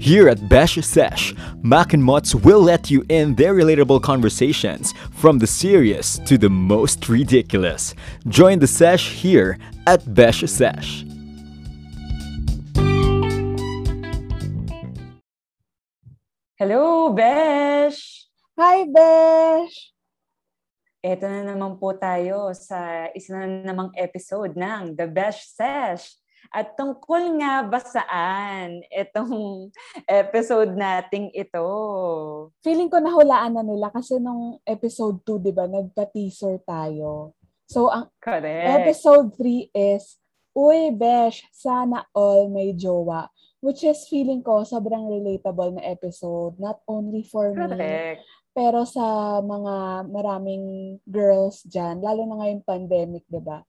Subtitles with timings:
[0.00, 5.36] Here at Besh Sesh, Mac and Mots will let you in their relatable conversations from
[5.36, 7.94] the serious to the most ridiculous.
[8.26, 11.04] Join the sesh here at Besh Sesh.
[16.56, 18.24] Hello, Besh!
[18.56, 19.92] Hi, Besh!
[21.04, 26.19] Ito na naman po tayo sa isa na namang episode ng The Besh Sesh.
[26.50, 29.70] At tungkol nga ba saan itong
[30.10, 31.62] episode nating ito?
[32.66, 37.38] Feeling ko nahulaan na nila kasi nung episode 2, di ba, nagpa-teaser tayo.
[37.70, 38.82] So, ang Correct.
[38.82, 40.18] episode 3 is,
[40.50, 43.30] Uy, Besh, sana all may jowa.
[43.62, 46.58] Which is feeling ko sobrang relatable na episode.
[46.58, 48.26] Not only for me, Correct.
[48.50, 52.02] pero sa mga maraming girls dyan.
[52.02, 53.62] Lalo na ngayong pandemic, di ba?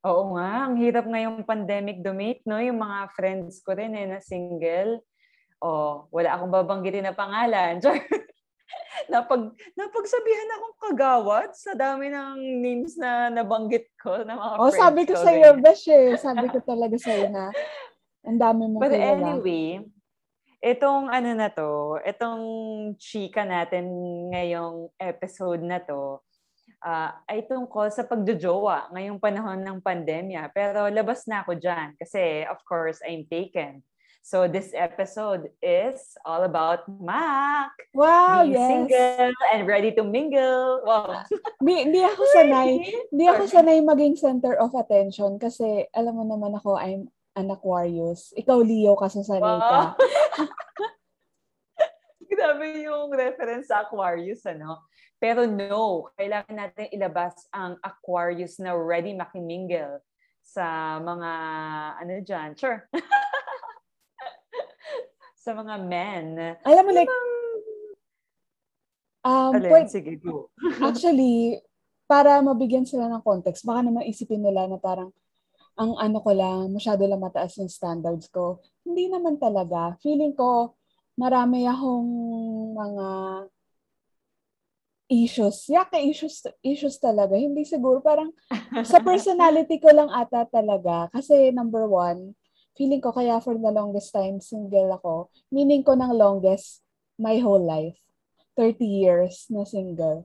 [0.00, 2.56] Oo nga, ang hirap ngayong pandemic dumate, no?
[2.56, 5.04] Yung mga friends ko rin eh, na single.
[5.60, 7.76] Oh, wala akong babanggitin na pangalan.
[9.12, 14.80] Napag, napagsabihan akong kagawad sa dami ng names na nabanggit ko na mga Oh, friends
[14.80, 15.20] sabi ko ko.
[15.20, 15.64] sa'yo, ganyan.
[15.64, 16.16] Besh eh.
[16.16, 17.44] Sabi ko talaga sa'yo na
[18.24, 19.04] ang dami mong But kilala.
[19.36, 19.84] anyway,
[20.64, 22.42] itong ano na to, itong
[22.96, 23.84] chika natin
[24.32, 26.24] ngayong episode na to,
[26.84, 30.52] ah, ay tungkol sa pagjojowa ngayong panahon ng pandemya.
[30.52, 33.84] Pero labas na ako dyan kasi of course I'm taken.
[34.20, 35.96] So this episode is
[36.28, 38.68] all about Mac Wow, being yes.
[38.68, 40.84] single and ready to mingle.
[40.84, 41.24] Wow.
[41.64, 42.84] Di, di ako sanay.
[43.10, 48.36] Hindi ako sanay maging center of attention kasi alam mo naman ako, I'm an Aquarius.
[48.36, 49.96] Ikaw, Leo, kasi sanay ka.
[49.96, 49.96] Wow.
[52.40, 54.88] Grabe yung reference sa Aquarius, ano?
[55.20, 60.00] Pero no, kailangan natin ilabas ang Aquarius na ready makimingle
[60.40, 61.30] sa mga,
[62.00, 62.88] ano dyan, sure.
[65.44, 66.56] sa mga men.
[66.64, 67.12] Alam mo, like,
[69.28, 70.48] um, Alin, point, sige, go.
[70.88, 71.60] actually,
[72.08, 75.12] para mabigyan sila ng context, baka naman isipin nila na parang,
[75.76, 78.64] ang ano ko lang, masyado lang mataas yung standards ko.
[78.88, 80.00] Hindi naman talaga.
[80.00, 80.79] Feeling ko,
[81.20, 82.08] marami akong
[82.72, 83.08] mga
[85.10, 85.66] issues.
[85.68, 87.34] Yaka issues, issues talaga.
[87.36, 88.30] Hindi siguro, parang
[88.86, 91.10] sa personality ko lang ata talaga.
[91.10, 92.32] Kasi number one,
[92.78, 95.28] feeling ko kaya for the longest time single ako.
[95.50, 96.80] Meaning ko ng longest,
[97.20, 97.98] my whole life.
[98.56, 100.24] 30 years na single.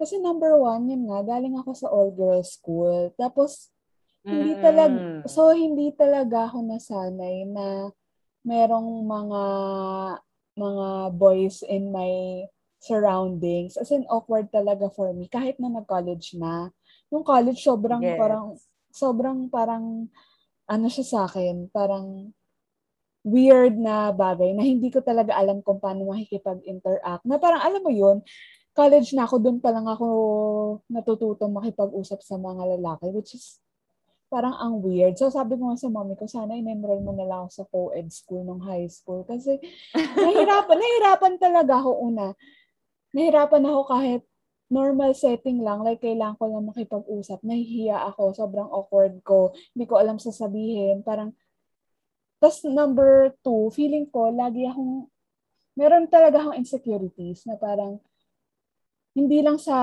[0.00, 3.10] Kasi number one, yun nga, galing ako sa all-girls school.
[3.14, 3.70] Tapos,
[4.22, 4.62] hindi Mm.
[4.62, 7.90] talaga, so hindi talaga ako nasanay na
[8.42, 9.42] merong mga
[10.58, 12.44] mga boys in my
[12.82, 13.78] surroundings.
[13.78, 15.30] As in, awkward talaga for me.
[15.30, 16.74] Kahit na nag-college na.
[17.08, 18.18] Nung college, sobrang Yes.
[18.18, 18.44] parang,
[18.90, 20.10] sobrang parang,
[20.66, 22.34] ano siya sa akin, parang
[23.22, 27.22] weird na bagay na hindi ko talaga alam kung paano makikipag-interact.
[27.22, 28.18] Na parang, alam mo yun,
[28.74, 30.06] college na ako, doon pa lang ako
[30.90, 33.61] natututong makipag-usap sa mga lalaki, which is
[34.32, 35.20] parang ang weird.
[35.20, 38.08] So sabi ko nga sa mommy ko, sana in-enroll mo na lang ako sa co-ed
[38.08, 39.28] school nung high school.
[39.28, 39.60] Kasi
[40.24, 42.32] nahirapan, nahirapan talaga ako una.
[43.12, 44.22] Nahirapan ako kahit
[44.72, 47.44] normal setting lang, like kailangan ko lang makipag-usap.
[47.44, 49.52] Nahihiya ako, sobrang awkward ko.
[49.76, 51.04] Hindi ko alam sasabihin.
[51.04, 51.36] Parang,
[52.40, 55.12] tas number two, feeling ko, lagi akong,
[55.76, 58.00] meron talaga akong insecurities na parang,
[59.12, 59.76] hindi lang sa,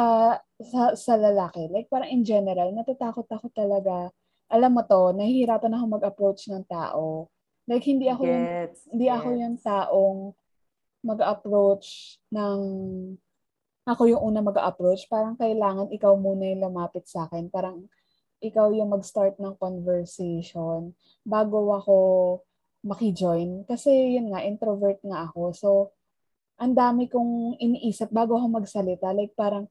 [0.58, 1.70] sa, sa lalaki.
[1.70, 4.10] Like parang in general, natatakot ako talaga
[4.50, 7.30] alam mo to, nahihirapan ako mag-approach ng tao.
[7.70, 9.42] Like, hindi ako yung, Gets, hindi ako gets.
[9.46, 10.20] yung taong
[11.06, 12.60] mag-approach ng,
[13.86, 15.06] ako yung una mag-approach.
[15.06, 17.48] Parang kailangan ikaw muna yung lumapit sa akin.
[17.54, 17.86] Parang
[18.42, 21.98] ikaw yung mag-start ng conversation bago ako
[22.81, 23.64] maki-join.
[23.70, 25.42] Kasi yun nga, introvert nga ako.
[25.54, 25.70] So,
[26.60, 29.14] ang dami kong iniisip bago ako magsalita.
[29.14, 29.70] Like, parang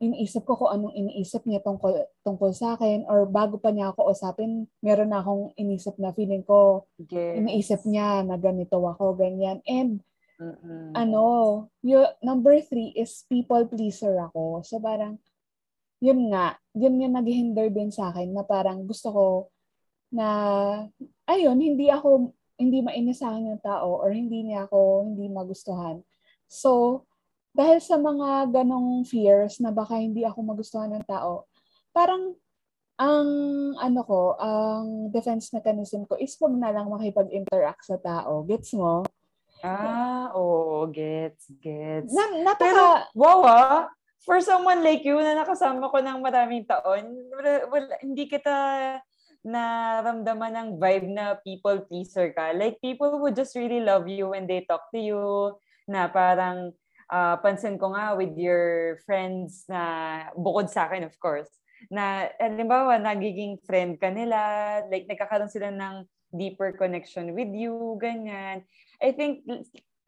[0.00, 1.92] iniisip ko kung anong iniisip niya tungkol,
[2.24, 6.40] tungkol sa akin or bago pa niya ako usapin, meron na akong inisip na feeling
[6.40, 7.36] ko, Gets.
[7.36, 9.60] iniisip niya na ganito ako, ganyan.
[9.68, 10.00] And
[10.40, 10.96] Mm-mm.
[10.96, 11.24] ano,
[11.84, 14.64] yung, number three is people pleaser ako.
[14.64, 15.20] So parang,
[16.00, 19.26] yun nga, yun yung nag-hinder din sa akin na parang gusto ko
[20.08, 20.26] na,
[21.28, 26.00] ayun, hindi ako, hindi mainis sa akin yung tao or hindi niya ako, hindi magustuhan.
[26.48, 27.04] So,
[27.50, 31.50] dahil sa mga ganong fears na baka hindi ako magustuhan ng tao,
[31.90, 32.34] parang
[33.00, 33.30] ang
[33.80, 38.44] ano ko, ang defense mechanism ko is wag na lang makipag-interact sa tao.
[38.44, 39.02] Gets mo?
[39.64, 42.12] Ah, oo, gets, gets.
[42.12, 42.84] Na, napaka, Pero,
[43.16, 43.88] wow ah,
[44.20, 48.52] for someone like you na nakasama ko ng maraming taon, wala, hindi kita
[49.40, 52.52] naramdaman ng vibe na people pleaser ka.
[52.52, 55.56] Like, people would just really love you when they talk to you,
[55.88, 56.76] na parang,
[57.10, 61.50] uh, pansin ko nga with your friends na, bukod sa akin, of course,
[61.90, 64.38] na, halimbawa, nagiging friend ka nila,
[64.88, 68.62] like, nagkakaroon sila ng deeper connection with you, ganyan.
[69.02, 69.42] I think,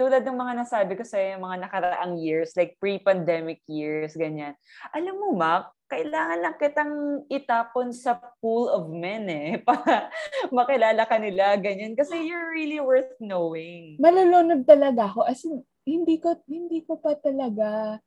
[0.02, 4.58] tulad ng mga nasabi ko sa yung mga nakaraang years, like pre-pandemic years, ganyan.
[4.90, 6.94] Alam mo, Mac, kailangan lang kitang
[7.28, 10.08] itapon sa pool of men eh, para
[10.48, 11.92] makilala ka nila, ganyan.
[11.94, 14.00] Kasi you're really worth knowing.
[14.00, 15.28] Malulunod talaga ako.
[15.28, 17.98] As in, hindi ko, hindi ko pa talaga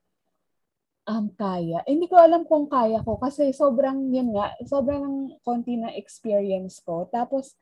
[1.08, 1.82] um, kaya.
[1.86, 7.08] Hindi ko alam kung kaya ko kasi sobrang, yun nga, sobrang konti na experience ko.
[7.10, 7.56] Tapos,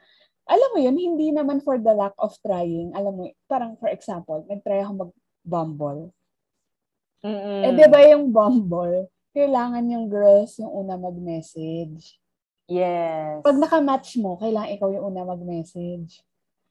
[0.44, 2.92] alam mo yun, hindi naman for the lack of trying.
[2.95, 6.12] Alam mo, parang for example, nag-try ako mag-bumble.
[7.24, 7.62] Mm-mm.
[7.63, 12.19] Eh, di ba yung bumble, kailangan yung girls yung una mag-message.
[12.68, 13.39] Yes.
[13.44, 16.19] Pag naka-match mo, kailangan ikaw yung una mag-message.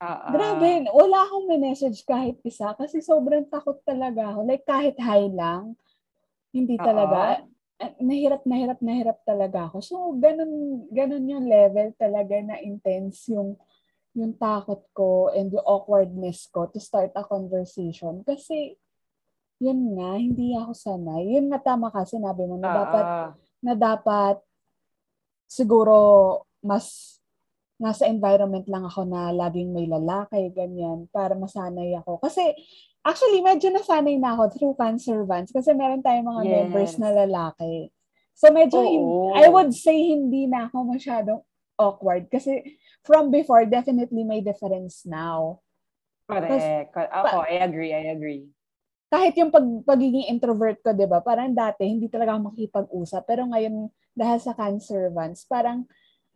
[0.02, 0.34] Uh-uh.
[0.34, 4.40] Grabe, wala akong message kahit isa kasi sobrang takot talaga ako.
[4.42, 5.78] Like kahit hi lang,
[6.50, 7.46] hindi talaga.
[7.46, 7.50] Uh-uh
[7.98, 9.78] nahirap, nahirap, nahirap talaga ako.
[9.82, 13.58] So, ganun, ganun yung level talaga na intense yung
[14.12, 18.20] yung takot ko and the awkwardness ko to start a conversation.
[18.20, 18.76] Kasi,
[19.56, 21.32] yun nga, hindi ako sanay.
[21.32, 23.04] Yun nga tama ka, sinabi mo na uh, dapat,
[23.64, 24.36] na dapat
[25.48, 25.96] siguro
[26.60, 27.16] mas
[27.82, 32.22] nasa environment lang ako na laging may lalaki, ganyan, para masanay ako.
[32.22, 32.54] Kasi
[33.02, 36.54] Actually, medyo nasanay na ako through Cancer Vans kasi meron tayong mga yes.
[36.54, 37.90] members na lalaki.
[38.38, 41.42] So medyo, hin- I would say hindi na ako masyadong
[41.82, 45.58] awkward kasi from before, definitely may difference now.
[46.30, 46.94] Correct.
[46.94, 48.46] Ako, pa- I agree, I agree.
[49.10, 53.22] Kahit yung pag, pagiging introvert ko, di ba, parang dati, hindi talaga ako makipag-usap.
[53.26, 55.84] Pero ngayon, dahil sa Cancer Vans, parang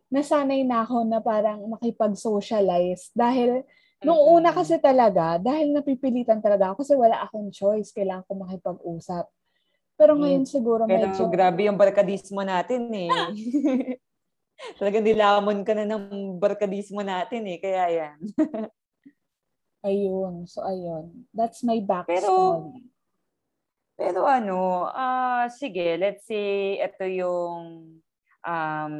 [0.07, 3.63] nasanay na ako na parang makipag-socialize dahil
[4.05, 9.25] Nung una kasi talaga, dahil napipilitan talaga ako kasi wala akong choice, kailangan ko makipag-usap.
[9.97, 11.25] Pero ngayon siguro Pero medyo...
[11.25, 13.09] grabe yung barkadismo natin eh.
[14.77, 17.57] Talagang nilamon ka na ng barkadismo natin eh.
[17.57, 18.17] Kaya yan.
[19.89, 20.45] ayun.
[20.45, 21.25] So, ayun.
[21.33, 22.21] That's my backstory.
[22.21, 22.33] Pero,
[23.97, 27.97] pero ano, uh, sige, let's say ito yung
[28.45, 28.95] um,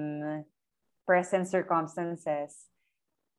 [1.07, 2.67] present circumstances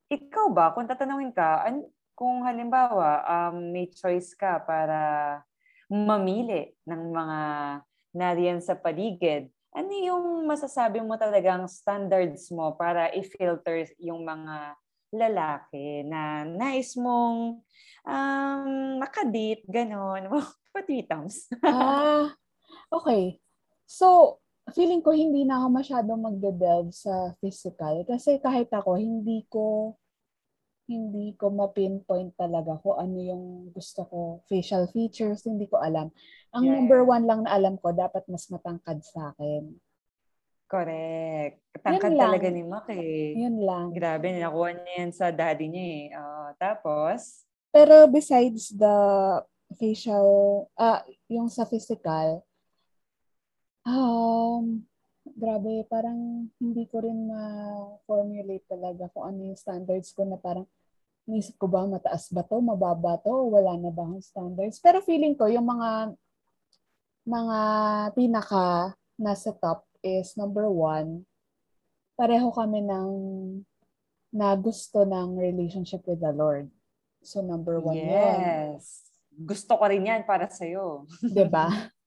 [0.09, 1.85] ikaw ba, kung tatanungin ka, an,
[2.17, 4.99] kung halimbawa um, may choice ka para
[5.87, 7.41] mamili ng mga
[8.17, 14.75] nariyan sa paligid, ano yung masasabi mo talagang standards mo para i-filter yung mga
[15.13, 17.61] lalaki na nais mong
[18.09, 20.25] um, makadate, gano'n,
[20.73, 21.53] patwitams?
[21.69, 22.33] ah,
[22.89, 23.37] okay.
[23.85, 24.41] So,
[24.75, 29.95] feeling ko hindi na ako masyadong magde-delve sa physical kasi kahit ako hindi ko
[30.89, 33.45] hindi ko ma-pinpoint talaga kung ano yung
[33.77, 34.21] gusto ko.
[34.49, 36.09] Facial features, hindi ko alam.
[36.57, 36.75] Ang yeah.
[36.81, 39.69] number one lang na alam ko, dapat mas matangkad sa akin.
[40.65, 41.61] Correct.
[41.81, 43.37] Tangkad talaga ni Mac eh.
[43.37, 43.93] Yun lang.
[43.93, 46.05] Grabe, nakuha niya yan sa daddy niya eh.
[46.17, 47.45] Uh, tapos?
[47.69, 48.97] Pero besides the
[49.77, 50.29] facial,
[50.77, 52.48] ah, uh, yung sa physical,
[53.89, 54.85] Um,
[55.25, 60.69] grabe, parang hindi ko rin ma-formulate talaga kung ano yung standards ko na parang
[61.25, 64.77] nisip ko ba mataas ba to, mababa to, wala na ba ang standards.
[64.81, 66.13] Pero feeling ko yung mga
[67.29, 67.59] mga
[68.13, 71.25] pinaka nasa top is number one,
[72.17, 73.11] pareho kami ng
[74.33, 76.69] na gusto ng relationship with the Lord.
[77.25, 78.05] So number one yes.
[78.05, 78.37] yun.
[78.41, 78.85] Yes.
[79.39, 81.09] Gusto ko rin yan para sa'yo.
[81.09, 81.67] ba diba?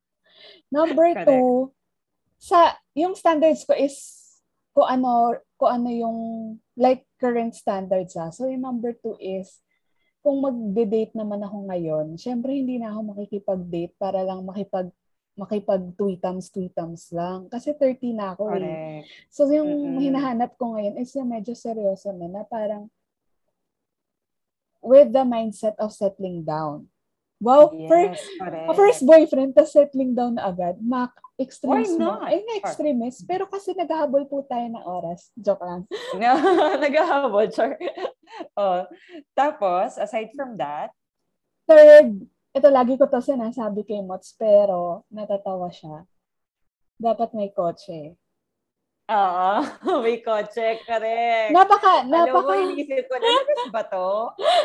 [0.71, 1.71] Number two,
[2.41, 4.01] sa, yung standards ko is
[4.73, 6.17] kung ano, kung ano yung
[6.73, 8.33] like current standards ah.
[8.33, 9.61] So yung number two is
[10.25, 14.89] kung magde-date naman ako ngayon, syempre hindi na ako makikipag-date para lang makipag
[15.39, 19.07] makipag tweetams tweetams lang kasi 30 na ako eh.
[19.31, 20.01] So yung mm-hmm.
[20.11, 22.91] hinahanap ko ngayon is yung medyo seryoso na na parang
[24.83, 26.90] with the mindset of settling down.
[27.41, 28.25] Wow, yes, first,
[28.77, 30.77] first boyfriend, tapos settling down na agad.
[30.77, 31.09] Mac,
[31.41, 32.21] extremist mo.
[32.21, 33.25] Ay, na extremist.
[33.25, 35.33] Pero kasi naghahabol po tayo ng oras.
[35.33, 35.89] Joke lang.
[36.85, 37.81] naghahabol, sure.
[38.53, 38.85] oh.
[39.33, 40.93] Tapos, aside from that,
[41.65, 46.05] third, ito lagi ko to sinasabi kay Mots, pero natatawa siya.
[47.01, 48.13] Dapat may kotse.
[49.11, 49.51] Oo,
[50.07, 51.51] may kotse, correct.
[51.51, 52.47] Napaka, napaka...
[52.47, 54.09] Alam mo, inisip ko, lumabas ba to?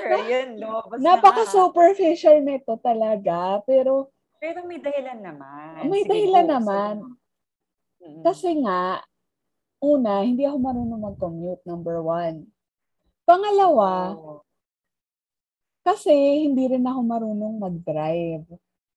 [0.07, 4.15] Or yun, lumabas napaka na superficial nito talaga, pero...
[4.38, 5.91] Pero may dahilan naman.
[5.91, 6.53] May Sige, dahilan go.
[6.55, 6.95] naman.
[7.99, 9.03] So, Kasi nga,
[9.83, 12.47] una, hindi ako marunong mag-commute, number one.
[13.26, 14.47] Pangalawa, Oh.
[15.83, 16.15] kasi
[16.47, 18.47] hindi rin ako marunong mag-drive.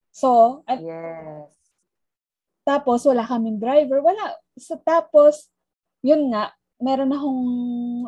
[0.10, 1.50] So, at, Yes.
[2.62, 4.38] tapos wala kaming driver, wala.
[4.60, 5.50] So, tapos,
[6.04, 7.44] yun nga, meron akong,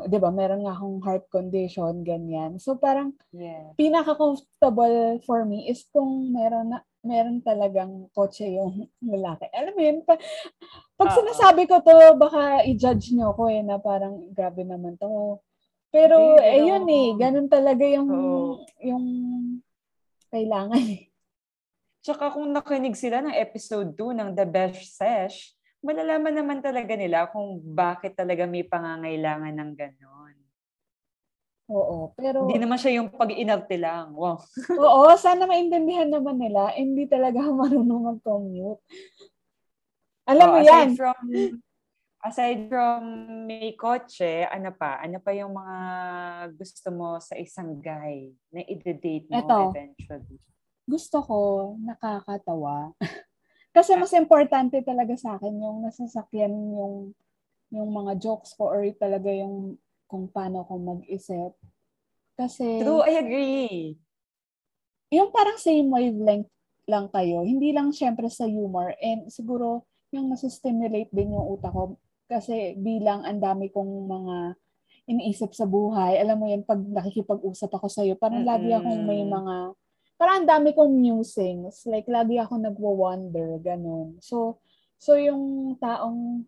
[0.07, 2.59] di ba, meron nga akong heart condition, ganyan.
[2.59, 3.75] So, parang, Yes.
[3.79, 9.49] pinaka-comfortable for me is kung meron na, meron talagang kotse yung lalaki.
[9.51, 10.15] Alam mo yun, pa,
[10.95, 11.17] pag Oo.
[11.17, 15.41] sinasabi ko to, baka i-judge nyo ko eh, na parang, grabe naman to.
[15.91, 18.63] Pero, Hindi, eh, yun eh, ganun talaga yung, Oo.
[18.79, 19.05] yung
[20.31, 21.09] kailangan eh.
[22.05, 27.29] Tsaka kung nakinig sila ng episode 2 ng The Best Sesh, malalaman naman talaga nila
[27.29, 30.35] kung bakit talaga may pangangailangan ng ganon.
[31.71, 34.11] Oo, pero, Hindi naman siya yung pag-inarte lang.
[34.11, 34.41] Wow.
[34.81, 38.81] oo, sana maintindihan naman nila, hindi talaga marunong mag-commute.
[40.27, 41.17] Alam mo Oh, yan, aside from
[42.21, 43.01] aside from
[43.49, 45.01] may kotse, ano pa?
[45.01, 45.77] Ano pa yung mga
[46.53, 49.73] gusto mo sa isang guy na i-date mo Eto.
[49.73, 50.37] eventually?
[50.91, 51.37] gusto ko
[51.79, 52.91] nakakatawa.
[53.71, 57.15] Kasi mas importante talaga sa akin yung nasasakyan yung
[57.71, 59.79] yung mga jokes ko or talaga yung
[60.11, 61.55] kung paano ko mag-isip.
[62.35, 63.95] Kasi True, I agree.
[65.11, 66.51] yung parang same wavelength
[66.87, 67.47] lang kayo.
[67.47, 71.95] Hindi lang syempre sa humor and siguro yung nasa-stimulate din yung utak ko
[72.27, 74.35] kasi bilang ang dami kong mga
[75.11, 76.19] iniisip sa buhay.
[76.19, 79.75] Alam mo yan, pag nakikipag-usap ako sa'yo, parang lagi akong may mga,
[80.21, 81.81] parang ang dami kong musings.
[81.89, 84.21] Like, lagi ako nagwo-wonder, ganun.
[84.21, 84.61] So,
[85.01, 86.45] so yung taong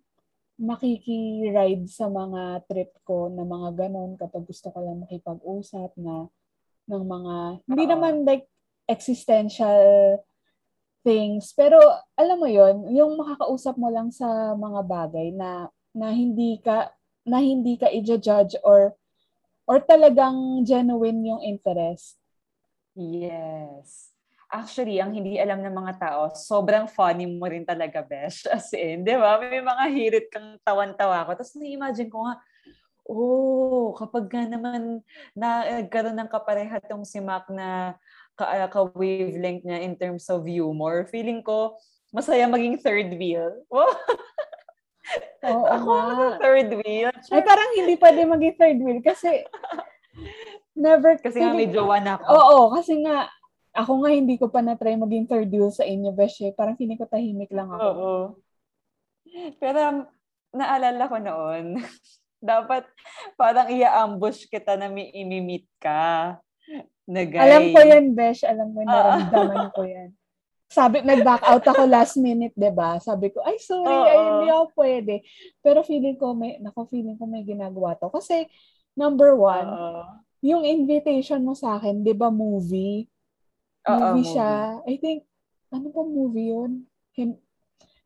[0.61, 6.29] makiki-ride sa mga trip ko na mga ganun kapag gusto ko lang makipag-usap na
[6.85, 8.45] ng mga, hindi naman like
[8.85, 10.21] existential
[11.01, 11.51] things.
[11.57, 11.81] Pero
[12.13, 16.93] alam mo yon yung makakausap mo lang sa mga bagay na na hindi ka
[17.25, 18.93] na hindi ka i-judge or
[19.65, 22.22] or talagang genuine yung interest.
[22.93, 24.13] Yes.
[24.53, 28.45] Actually, ang hindi alam ng mga tao, sobrang funny mo rin talaga, Besh.
[28.53, 29.41] As in, di ba?
[29.41, 31.31] May mga hirit kang tawan-tawa ko.
[31.33, 32.37] Tapos na-imagine ko nga,
[33.09, 35.01] oh, kapag nga naman
[35.33, 37.97] nagkaroon ng kapareha tong si Mac na
[38.37, 41.73] ka, ah, ka-wavelength niya in terms of humor, feeling ko,
[42.13, 43.57] masaya maging third wheel.
[43.73, 43.89] Wow,
[45.49, 46.37] Oo ako nga.
[46.39, 47.09] third wheel.
[47.09, 49.43] Ay parang hindi pwede maging third wheel kasi
[50.73, 52.25] never Kasi nga may jowa na ako.
[52.29, 53.29] Oo, kasi nga
[53.73, 56.45] ako nga hindi ko pa na-try maging third wheel sa inyo, Besh.
[56.45, 56.53] eh.
[56.53, 57.89] Parang feeling ko tahimik lang ako.
[57.89, 58.13] Oo.
[59.57, 60.05] Pero
[60.53, 61.81] naalala ko noon,
[62.43, 62.85] dapat
[63.33, 66.37] parang i-ambush kita na may imimit ka
[67.09, 67.41] na guy.
[67.49, 68.45] Alam ko yan, Besh.
[68.45, 70.13] Alam ko, naramdaman ko yan.
[70.73, 72.97] Sabi, nag-back out ako last minute, 'di ba?
[72.97, 74.09] Sabi ko, ay, sorry, Oo.
[74.09, 75.15] ay, hindi ako pwede.
[75.61, 78.09] Pero feeling ko, may, nako, feeling ko may ginagawa to.
[78.09, 78.49] Kasi,
[78.97, 80.01] number one, Oo.
[80.43, 83.07] Yung invitation mo sa akin, 'di ba, movie?
[83.87, 84.83] Oo, movie siya.
[84.83, 85.23] I think,
[85.71, 86.71] ano pa movie yun?
[87.15, 87.39] Him,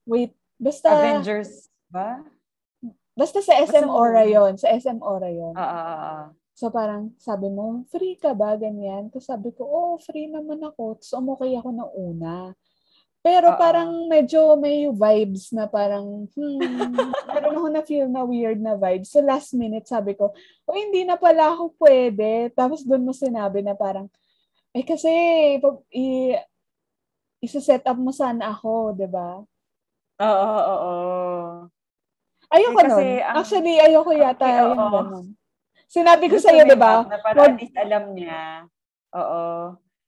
[0.05, 2.21] wait, basta, Avengers ba?
[3.17, 4.33] basta sa SM Basta Aura movie.
[4.37, 4.53] yun.
[4.61, 5.53] Sa SM Aura yun.
[5.57, 6.25] Oo, oo, oo.
[6.57, 8.57] So parang sabi mo, free ka ba?
[8.57, 9.13] Ganyan.
[9.13, 10.97] Tapos sabi ko, oh, free naman ako.
[10.97, 12.53] Tapos umukay ako ng una.
[13.27, 13.59] Pero Oo.
[13.59, 16.59] parang medyo may vibes na parang, hmm,
[17.35, 19.11] meron ako na feel na weird na vibes.
[19.11, 20.31] So last minute sabi ko,
[20.63, 22.55] oh, hindi na pala ako pwede.
[22.55, 24.07] Tapos doon mo sinabi na parang,
[24.71, 25.11] eh kasi,
[25.59, 26.39] pag, i,
[27.43, 29.43] isa-set up mo sana ako, 'di ba?
[30.23, 31.67] Oo, oo, oo.
[32.47, 33.27] Ayoko Eh, kasi nun.
[33.27, 35.25] ang- Actually, ayoko yata Okay, yung ganun.
[35.87, 37.03] Sinabi ko sa'yo, di ba?
[37.05, 38.65] Na para Wag- alam niya.
[39.13, 39.43] Oo.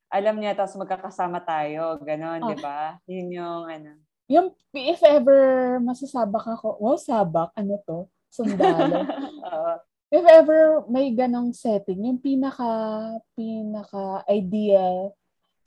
[0.09, 2.01] Alam niya, tapos magkakasama tayo.
[2.01, 2.49] Ganon, Ah.
[2.49, 2.79] di ba?
[3.05, 3.91] Yun yung ano.
[4.25, 7.99] Yung, if ever masasabak ako, wow, sabak, ano to?
[8.29, 9.05] Sundalo.
[9.45, 9.73] Oo.
[10.09, 12.65] if ever may ganong setting, yung pinaka,
[13.37, 15.13] pinaka ideal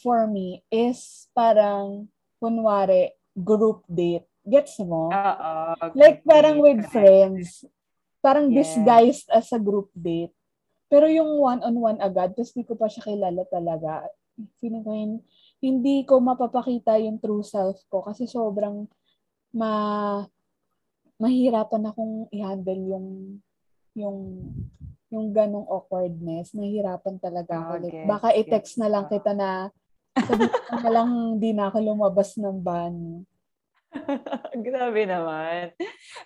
[0.02, 2.10] for me is parang,
[2.42, 4.26] kunwari, group date.
[4.42, 5.06] Gets mo?
[5.14, 5.54] Oo.
[5.94, 7.62] like parang with friends.
[8.18, 8.74] Parang Yes.
[8.74, 10.34] disguised as a group date.
[10.86, 14.02] Pero yung one-on-one agad, tapos di ko pa siya kilala talaga.
[14.58, 15.12] Feeling ko yun,
[15.62, 18.88] hindi ko mapapakita yung true self ko kasi sobrang
[19.52, 19.72] ma
[21.20, 23.06] mahirapan akong i-handle yung
[23.92, 24.18] yung
[25.12, 26.56] yung ganong awkwardness.
[26.56, 27.72] Nahihirapan talaga ako.
[27.84, 29.68] Like, gets, baka i-text na lang kita na
[30.16, 33.28] sabi ko na lang hindi na ako lumabas ng banyo.
[34.66, 35.76] Grabe naman.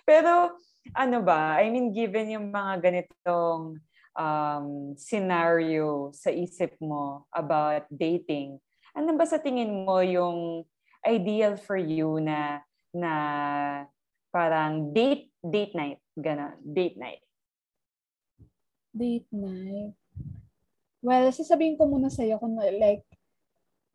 [0.07, 0.55] Pero
[0.95, 3.83] ano ba, I mean, given yung mga ganitong
[4.17, 8.57] um, scenario sa isip mo about dating,
[8.97, 10.65] ano ba sa tingin mo yung
[11.05, 13.13] ideal for you na na
[14.33, 17.21] parang date date night Gana, date night.
[18.89, 19.93] Date night.
[21.05, 23.05] Well, sasabihin ko muna sa'yo kung like,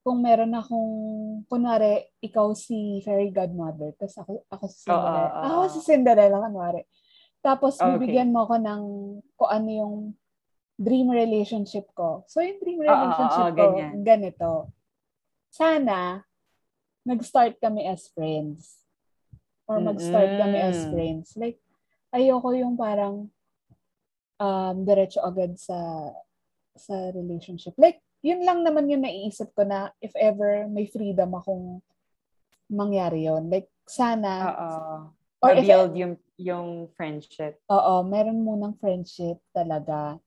[0.06, 0.94] kung meron akong,
[1.50, 5.18] kunwari, ikaw si fairy godmother, tapos ako, ako si Cinderella.
[5.18, 5.72] Oo, oo, ako oo.
[5.74, 6.80] si Cinderella, kunwari.
[7.42, 7.98] Tapos, Okay.
[7.98, 8.82] bibigyan mo ko ng
[9.34, 9.96] kung ano yung
[10.78, 12.22] dream relationship ko.
[12.30, 13.94] So, yung dream Oo, relationship oo, ko, ganyan.
[14.06, 14.50] ganito.
[15.52, 16.22] Sana,
[17.04, 18.82] nag-start kami as friends.
[19.66, 21.34] Or mag-start kami as friends.
[21.34, 21.58] Like,
[22.14, 23.30] ayoko yung parang
[24.38, 25.78] um, diretso agad sa
[26.74, 27.76] sa relationship.
[27.76, 31.82] Like, yun lang naman yung naiisip ko na if ever may freedom akong
[32.72, 34.72] mangyari yon Like, sana, Oo.
[35.42, 37.58] Or if- Ma-build yung, yung friendship.
[37.66, 40.22] oo, meron munang friendship talaga.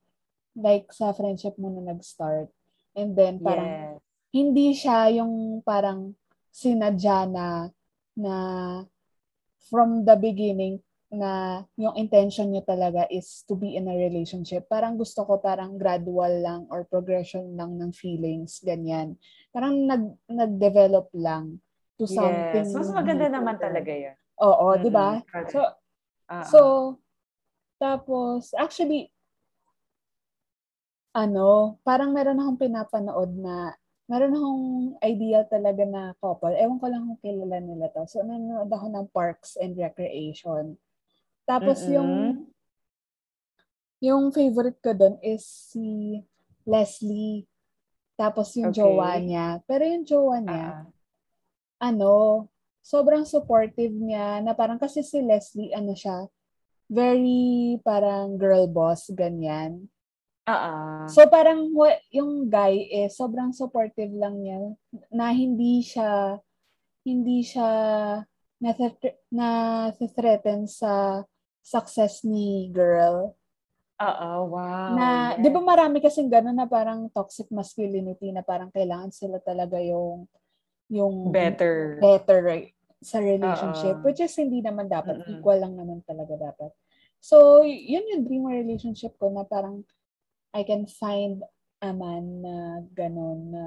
[0.56, 2.52] Like, sa friendship muna nag-start.
[2.96, 4.00] And then, parang, Yes.
[4.32, 6.16] hindi siya yung parang
[6.52, 7.48] sinadya na,
[8.16, 8.36] na
[9.68, 10.80] from the beginning
[11.12, 14.68] na yung intention nyo talaga is to be in a relationship.
[14.68, 19.16] Parang gusto ko parang gradual lang or progression lang ng feelings, ganyan.
[19.56, 21.64] Parang nag, nag-develop lang
[21.96, 22.68] to something.
[22.68, 22.76] Yes.
[22.76, 23.36] Mas maganda deeper.
[23.40, 24.16] naman talaga yun.
[24.42, 25.20] Oo, di ba?
[25.52, 25.60] So,
[26.32, 26.44] Oo.
[26.46, 26.62] So,
[27.80, 29.12] tapos, actually,
[31.16, 33.72] ano, parang meron akong pinapanood na,
[34.12, 34.66] meron akong
[35.02, 36.54] idea talaga na couple.
[36.54, 38.04] Ewan ko lang kung kilala nila to.
[38.06, 40.76] So, nanonood ako ng Parks and Recreation.
[41.48, 41.94] Tapos, Mm-mm.
[41.96, 42.12] yung,
[44.04, 46.20] yung favorite ko doon is si
[46.68, 47.48] Leslie.
[48.20, 48.80] Tapos, yung Okay.
[48.80, 49.48] jowa niya.
[49.66, 50.86] Pero yung jowa niya, Ah,
[51.80, 52.46] ano,
[52.86, 56.30] sobrang supportive niya na parang kasi si Leslie, ano siya,
[56.86, 59.90] very parang girl boss, ganyan.
[60.46, 61.06] ah, ah.
[61.10, 61.74] So parang
[62.14, 64.78] yung guy eh, sobrang supportive lang niya
[65.10, 66.38] na hindi siya,
[67.02, 67.70] hindi siya
[68.62, 68.70] na,
[69.34, 69.50] na
[69.98, 71.26] threaten sa
[71.66, 73.34] success ni girl.
[73.96, 74.92] Oo, wow.
[74.92, 75.42] na, yes.
[75.42, 80.28] di ba marami kasing gano'n na parang toxic masculinity na parang kailangan sila talaga yung,
[80.92, 81.98] yung Better.
[82.04, 82.75] better right,
[83.06, 84.06] sa relationship, Oo.
[84.10, 85.38] which is hindi naman dapat, Mm-mm.
[85.38, 86.74] equal lang naman talaga dapat.
[87.22, 89.86] So, yun yung dream relationship ko na parang
[90.58, 91.46] I can find
[91.86, 93.64] a man na gano'n na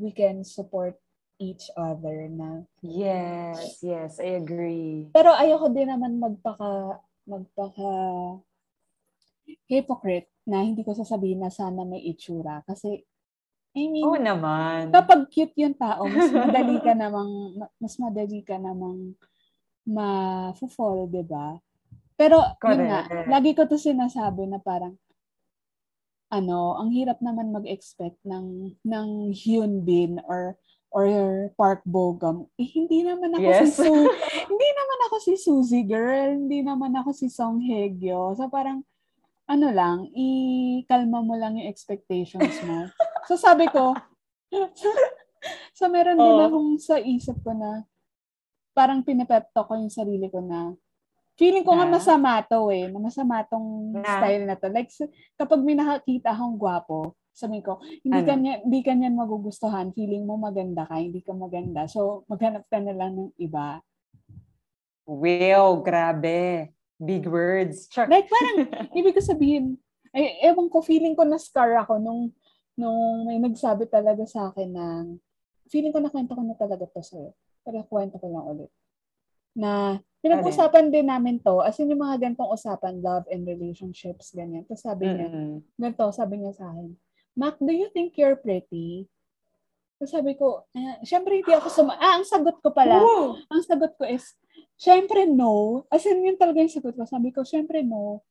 [0.00, 0.96] we can support
[1.36, 5.12] each other na Yes, yes, I agree.
[5.12, 6.98] pero ayoko din naman magpaka
[7.28, 7.90] magpaka
[9.68, 13.04] hypocrite na hindi ko sasabihin na sana may itsura kasi
[13.72, 14.88] I mean Oo naman.
[14.90, 19.12] kapag cute yung tao, mas madali ka namang, ma- mas madali ka namang
[19.84, 21.56] ma-fall, di ba?
[22.14, 23.28] Pero, yun nga, Correct.
[23.28, 24.96] lagi ko to sinasabi na parang,
[26.28, 31.04] ano, ang hirap naman mag-expect ng, ng Hyun Bin or or
[31.56, 32.48] Park Bogum.
[32.56, 33.60] Eh, hindi naman ako Yes.
[33.60, 33.92] si Su
[34.48, 38.32] hindi naman ako si Suzy girl, hindi naman ako si Song Hye Kyo.
[38.32, 38.84] So parang
[39.44, 42.88] ano lang, i-kalma mo lang yung expectations mo.
[43.28, 43.92] So sabi ko,
[45.76, 46.46] so meron din Oo.
[46.48, 47.84] akong sa isip ko na
[48.72, 50.72] parang pinepepto ko yung sarili ko na
[51.36, 52.00] feeling ko nga Na?
[52.00, 54.02] masama to eh, na masama tong Na?
[54.16, 54.72] style na to.
[54.72, 54.88] Like,
[55.36, 58.28] kapag may nakakita akong gwapo, sabi ko, hindi Ano?
[58.32, 61.84] kanya hindi kanya magugustuhan, feeling mo maganda ka, hindi ka maganda.
[61.86, 63.78] So, maghanap ka na lang ng iba.
[65.06, 66.72] Wow, grabe.
[66.98, 67.86] Big words.
[67.92, 68.10] Char.
[68.10, 68.66] Like, parang,
[68.98, 69.78] ibig ko sabihin,
[70.10, 72.34] eh, ewan ko, feeling ko na-scar ako nung,
[72.78, 75.04] nung may nagsabi talaga sa akin ng,
[75.66, 77.34] feeling ko nakwento ko na talaga to sa'yo.
[77.66, 78.70] Pero kwento ko lang ulit.
[79.58, 84.62] Na, pinag-usapan din namin to, as in yung mga gantong usapan, love and relationships, ganyan.
[84.64, 85.66] Tapos sabi niya, Mm-mm.
[85.74, 86.94] ganito, sabi niya sa akin,
[87.34, 89.10] Mac, do you think you're pretty?
[89.98, 91.98] Tapos sabi ko, eh, syempre hindi ako suma...
[91.98, 93.34] Ah, ang sagot ko pala, Woo!
[93.50, 94.38] ang sagot ko is,
[94.78, 95.82] syempre no.
[95.90, 97.02] As in, yun talaga yung sagot ko.
[97.02, 98.22] Sabi ko, syempre no.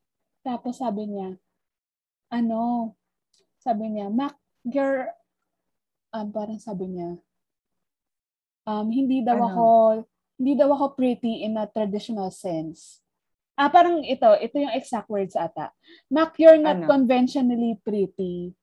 [0.48, 1.36] Tapos sabi niya,
[2.32, 2.96] ano,
[3.68, 5.12] sabi niya, Mac, you're,
[6.16, 7.20] um, parang sabi niya,
[8.64, 9.48] um, hindi daw Ano?
[9.52, 9.68] ako,
[10.40, 13.04] hindi daw ako pretty in a traditional sense.
[13.60, 15.76] Ah, parang ito, ito yung exact words ata.
[16.08, 16.88] Mac, you're not Ano?
[16.88, 18.56] conventionally pretty.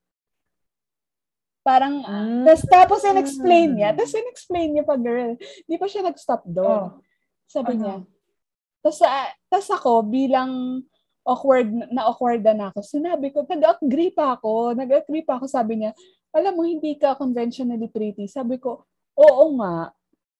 [1.61, 2.45] Parang, Mm.
[2.49, 5.37] tas, tapos in-explain niya, tapos in-explain niya pa, girl.
[5.69, 6.97] Di pa siya nag-stop doon.
[6.97, 7.01] Oh.
[7.45, 7.81] Sabi Ano?
[7.81, 7.97] niya.
[8.81, 10.81] Tapos, ah, tas ako, bilang
[11.25, 15.91] awkward, na awkward na ako, sinabi ko, nag-agree pa ako, nag-agree pa ako, sabi niya,
[16.29, 18.29] alam mo, hindi ka conventionally pretty.
[18.29, 18.85] Sabi ko,
[19.17, 19.89] oo nga.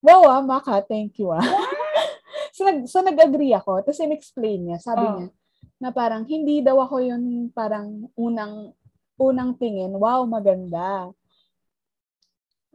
[0.05, 1.41] Wow ah, Maka, thank you ah.
[2.55, 3.81] so, nag, so, nag-agree ako.
[3.81, 5.13] Tapos, in-explain niya, sabi Oh.
[5.17, 5.27] niya,
[5.81, 8.71] na parang, hindi daw ako yun parang unang,
[9.17, 11.09] unang tingin, wow, maganda.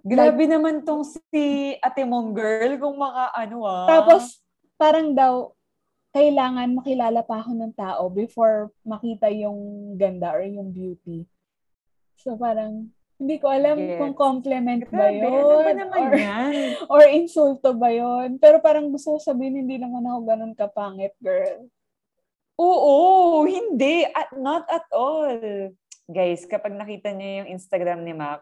[0.00, 3.84] Grabe naman tong si ate mong girl kung maka ano ah.
[3.84, 4.40] Tapos,
[4.80, 5.52] parang daw,
[6.10, 11.22] kailangan makilala pa ako ng tao before makita yung ganda or yung beauty.
[12.18, 14.00] So parang, hindi ko alam Yes.
[14.00, 15.28] kung compliment ba Grabe, yun.
[15.28, 16.52] ano ba naman or, yan?
[16.92, 18.40] or insulto ba yun.
[18.40, 21.68] Pero parang gusto ko sabihin, hindi naman ako ganun kapangit, girl.
[22.56, 24.04] Oo, hindi.
[24.08, 25.36] At not at all.
[26.08, 28.40] Guys, kapag nakita niyo yung Instagram ni Mac,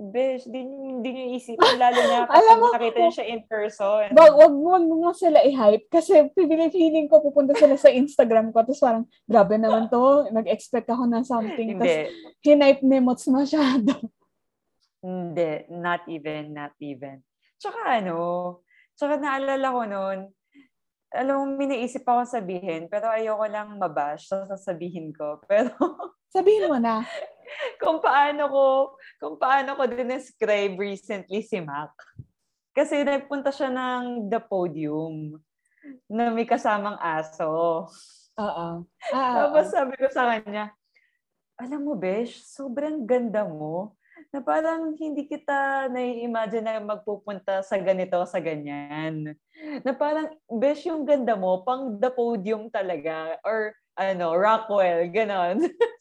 [0.00, 4.08] besh, di, hindi niyo isipin, lalo na kapag mo, nakita niyo siya in person.
[4.16, 8.80] Wag, wag, wag mo sila i-hype kasi feeling ko pupunta sila sa Instagram ko tapos
[8.80, 12.40] parang grabe naman to, nag-expect ako na something tapos Hindi.
[12.40, 13.92] hinipe ni Mots masyado.
[15.04, 15.68] Hindi.
[15.68, 17.20] Not even, not even.
[17.60, 18.16] Tsaka ano,
[18.96, 20.18] tsaka naalala ko noon,
[21.10, 25.42] alam mo, minaisip ako sabihin, pero ayoko lang mabash, so sasabihin ko.
[25.50, 25.74] Pero
[26.30, 27.02] Sabihin mo na.
[27.82, 28.64] kung paano ko,
[29.18, 31.90] kung paano ko din-describe recently si Mac.
[32.70, 35.34] Kasi nagpunta siya ng The Podium
[36.06, 37.86] na may kasamang aso.
[38.38, 38.68] Oo.
[39.10, 40.76] Ah, Tapos sabi ko sa kanya,
[41.56, 43.96] alam mo, Besh, sobrang ganda mo
[44.28, 49.34] na parang hindi kita nai-imagine na magpupunta sa ganito, sa ganyan.
[49.82, 53.40] Na parang, Besh, yung ganda mo, pang the podium talaga.
[53.40, 55.64] Or, ano, Rockwell, ganon.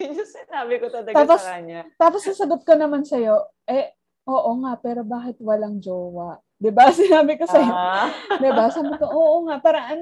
[0.00, 1.80] Yun yung sinabi ko talaga Tapos- sa kanya.
[1.94, 3.94] Tapos sasagot ko naman sa'yo, eh,
[4.26, 6.40] oo nga, pero bakit walang jowa?
[6.58, 7.70] 'Di ba Sinabi ko sa'yo.
[7.70, 8.08] Ah,
[8.40, 10.00] 'Di ba Sabi ko, oo nga, parang,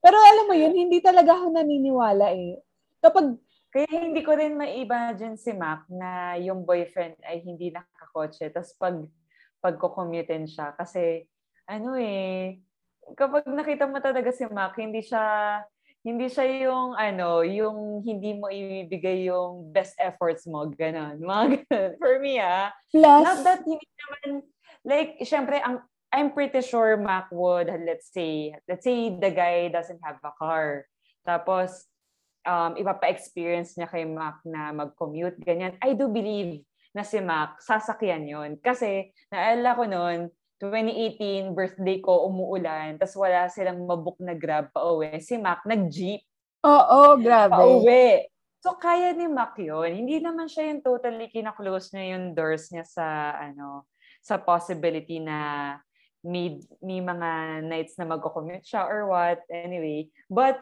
[0.00, 2.56] pero alam mo yun, hindi talaga ako naniniwala eh.
[3.04, 3.36] Kapag,
[3.70, 8.48] kaya hindi ko rin ma-imagine si Mac na yung boyfriend ay hindi nakakotse.
[8.50, 8.96] Tapos pag
[9.60, 10.72] pagko-commutein siya.
[10.72, 11.28] Kasi,
[11.68, 12.58] ano eh,
[13.12, 15.20] kapag nakita mo talaga si Mac, hindi siya
[16.00, 21.20] hindi siya yung ano, yung hindi mo ibibigay yung best efforts mo, ganun.
[21.28, 21.92] Mga ganun.
[22.00, 24.28] For me, ah, plus, not that hindi naman,
[24.84, 30.00] like, syempre, ang, I'm pretty sure Mac would, let's say, let's say the guy doesn't
[30.02, 30.88] have a car.
[31.22, 31.86] Tapos,
[32.48, 35.76] um, ipapa-experience niya kay Mac na mag-commute, ganyan.
[35.84, 36.64] I do believe
[36.96, 40.20] na si Mac, sasakyan yon Kasi, naalala ko noon,
[40.60, 45.16] 2018, birthday ko, umuulan, tapos wala silang mabook na grab pa uwi.
[45.24, 46.20] Si Mac, nag-jeep
[46.64, 47.56] oo, grabe.
[47.56, 48.28] pauwi.
[48.60, 49.88] So, kaya ni Mac yun.
[49.88, 53.88] Hindi naman siya yung totally kina-close niya yung doors niya sa, ano,
[54.20, 55.80] sa possibility na
[56.20, 59.40] may, may mga nights na magko-commute siya or what.
[59.48, 60.12] Anyway.
[60.28, 60.60] But,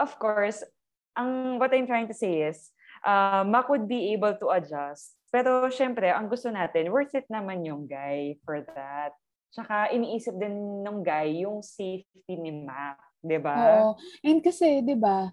[0.00, 0.64] of course,
[1.12, 2.72] ang what I'm trying to say is,
[3.04, 5.17] uh, Mac would be able to adjust.
[5.28, 9.12] Pero, syempre, ang gusto natin, worth it naman yung guy for that.
[9.52, 13.00] Tsaka, iniisip din ng guy yung safety ni Mac.
[13.22, 13.56] 'di ba?
[13.58, 13.98] Oo.
[14.22, 15.26] And kasi, di ba,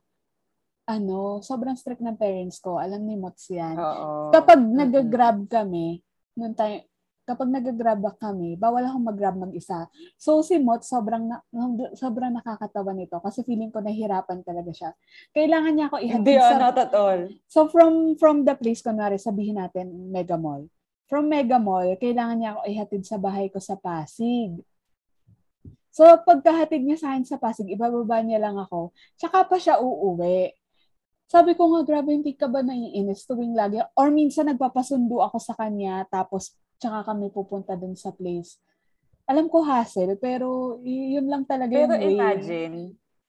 [0.85, 2.77] ano, sobrang strict ng parents ko.
[2.77, 3.77] Alam ni Mots yan.
[3.77, 4.33] Oo.
[4.33, 4.77] Kapag Mm-mm.
[4.77, 6.01] nag-grab kami,
[6.37, 6.85] nung time,
[7.25, 9.89] kapag nag-grab kami, bawal akong mag-grab mag-isa.
[10.15, 11.41] So si Mot, sobrang, na,
[11.97, 14.89] sobrang nakakatawa nito kasi feeling ko nahirapan talaga siya.
[15.33, 16.57] Kailangan niya ako ihatid Hindi, ah, sa...
[16.61, 17.21] not at all.
[17.49, 20.69] So from from the place, kunwari, sabihin natin, Mega Mall.
[21.09, 24.61] From Mega Mall, kailangan niya ako ihatid sa bahay ko sa Pasig.
[25.95, 28.91] So, pagkahatid niya sa akin sa Pasig, ibababa niya lang ako.
[29.15, 30.51] Tsaka pa siya uuwi.
[31.25, 33.79] Sabi ko nga, grabe, hindi ka ba naiinis tuwing lagi?
[33.95, 38.59] Or minsan nagpapasundo ako sa kanya, tapos tsaka kami pupunta dun sa place.
[39.25, 42.13] Alam ko hassle, pero yun lang talaga Pero yung way.
[42.13, 42.77] imagine,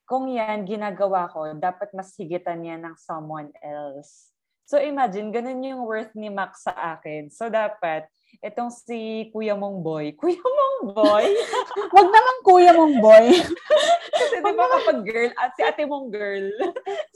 [0.05, 4.31] kung yan ginagawa ko, dapat mas higitan yan ng someone else.
[4.67, 7.31] So imagine, ganun yung worth ni Max sa akin.
[7.31, 8.11] So dapat,
[8.45, 11.27] itong si Kuya Mong Boy, Kuya Mong Boy?
[11.97, 13.27] Wag naman kuya mong boy.
[14.17, 16.47] Kasi di ba kapag girl, at si ate mong girl,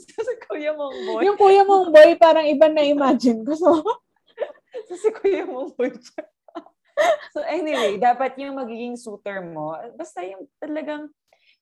[0.00, 3.52] so si Kuya Mong Boy, yung kuya mong boy, parang iba na imagine ko.
[3.56, 3.70] So,
[4.90, 5.94] so si Kuya Boy.
[7.34, 11.06] so anyway, dapat yung magiging suitor mo, basta yung talagang,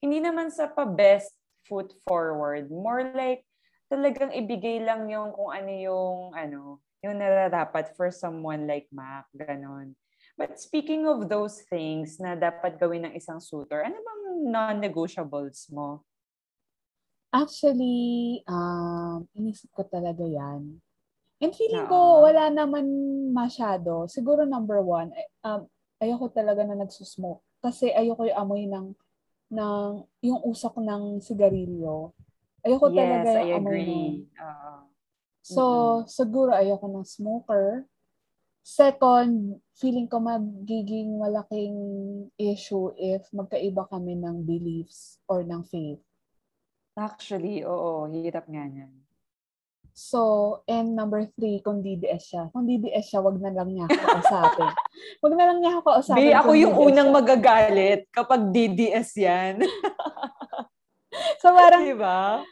[0.01, 1.37] hindi naman sa pa-best
[1.69, 3.45] foot forward, more like,
[3.93, 9.93] talagang ibigay lang yung kung ano yung, ano, yung nararapat for someone like Mac, ganon.
[10.41, 16.09] But speaking of those things na dapat gawin ng isang suitor, ano bang non-negotiables mo?
[17.29, 20.81] Actually, um, inisip ko talaga yan.
[21.39, 21.91] And feeling Oo.
[21.91, 22.87] ko, wala naman
[23.31, 24.11] masyado.
[24.11, 25.71] Siguro number one, eh, um,
[26.03, 27.43] ayoko talaga na nagsusmoke.
[27.63, 28.87] Kasi ayoko yung amoy ng,
[29.55, 29.91] ng
[30.27, 32.11] yung usok ng sigarilyo.
[32.67, 34.27] Ayoko talaga yes, yung I amoy agree.
[34.43, 34.75] Oo.
[35.49, 36.11] So, Mm-mm.
[36.11, 37.89] siguro ayoko ng smoker.
[38.61, 41.79] Second, feeling ko magiging malaking
[42.37, 46.03] issue if magkaiba kami ng beliefs or ng faith.
[46.99, 48.93] Actually, oo, hirap nga yan.
[49.99, 52.43] So, and number three, kung DDS siya.
[52.55, 54.71] Kung DDS siya, wag na lang niya ako kausapin.
[55.27, 56.23] wag na lang niya ako kausapin.
[56.23, 57.17] Be, ako yung DDS unang siya.
[57.19, 59.55] magagalit kapag DDS yan.
[61.43, 62.45] So, parang, diba?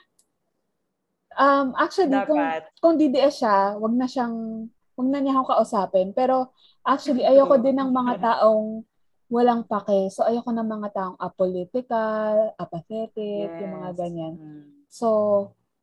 [1.38, 2.62] um, actually, kung, Dapat.
[2.82, 4.66] kung DDS siya, wag na siyang,
[4.98, 6.10] wag na niya ako kausapin.
[6.10, 6.50] Pero,
[6.82, 8.82] actually, ayoko din ng mga taong
[9.30, 10.10] walang pake.
[10.10, 13.98] So, ayoko ng mga taong apolitical, apathetic, yung mga Yes.
[14.02, 14.34] ganyan.
[14.34, 14.62] Mm.
[14.90, 15.08] So,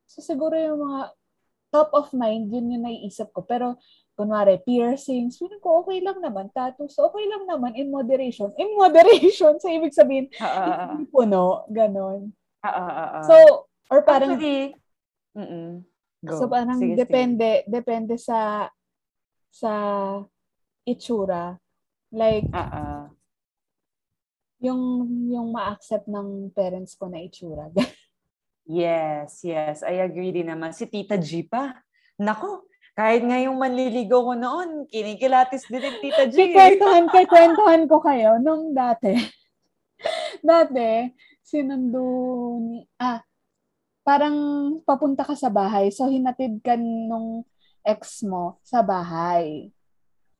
[0.03, 1.13] so siguro yung mga
[1.73, 3.41] top of mind, yun yung naiisip ko.
[3.41, 3.81] Pero,
[4.13, 6.53] kunwari, piercings, feeling ko okay lang naman.
[6.53, 8.53] Tattoos, okay lang naman in moderation.
[8.61, 12.29] In moderation, so ibig sabihin, ah, hindi puno, ganon.
[13.25, 14.77] So, or parang, Actually,
[15.33, 15.81] mm
[16.23, 16.39] Go.
[16.39, 17.03] so parang Sige, sige.
[17.03, 18.69] depende, depende sa,
[19.51, 19.73] sa
[20.87, 21.59] itsura.
[22.13, 23.03] Like, Ah, ah.
[24.63, 27.67] yung, yung ma-accept ng parents ko na itsura.
[28.63, 29.83] Yes, yes.
[29.83, 30.71] I agree din naman.
[30.71, 31.75] Si Tita G pa.
[32.15, 32.63] Nako,
[32.95, 36.35] kahit nga yung manliligaw ko noon, kinikilatis din yung Tita G.
[36.37, 39.17] Kikwentuhan, kikwentuhan ko kayo nung dati.
[40.45, 41.11] dati,
[41.43, 42.03] sinundo
[42.63, 43.19] ni, ah,
[44.05, 44.37] parang
[44.87, 45.91] papunta ka sa bahay.
[45.91, 47.43] So, hinatid ka nung
[47.83, 49.71] ex mo sa bahay.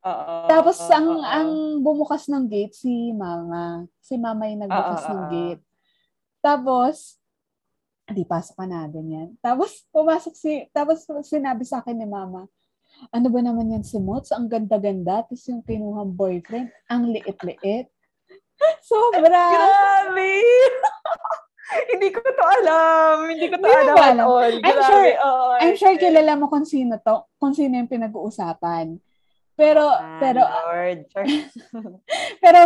[0.03, 1.23] Oo, Tapos, ang, oo.
[1.23, 3.88] ang bumukas ng gate, si mama.
[4.03, 5.63] Si mama yung nagbukas Oo, ng gate.
[6.43, 7.22] Tapos,
[8.05, 9.31] di pasok ka na, ganyan.
[9.39, 12.51] Tapos, pumasok si, tapos sinabi sa akin ni mama,
[13.09, 14.29] ano ba naman yan si Mots?
[14.29, 15.23] Ang ganda-ganda.
[15.23, 17.87] Tapos yung kinuhang boyfriend, ang liit-liit.
[18.85, 19.23] Sobra.
[19.49, 20.29] Grabe!
[21.89, 23.15] Hindi ko to alam.
[23.31, 24.25] Hindi ko to Hindi alam ba at alam?
[24.27, 24.53] all.
[24.53, 24.83] I'm Grabe.
[24.85, 28.99] sure- Oo, I'm sure kilala mo kung sino to, kung sino yung pinag-uusapan.
[29.53, 30.99] Pero, Ah, pero, Lord.
[32.43, 32.59] pero,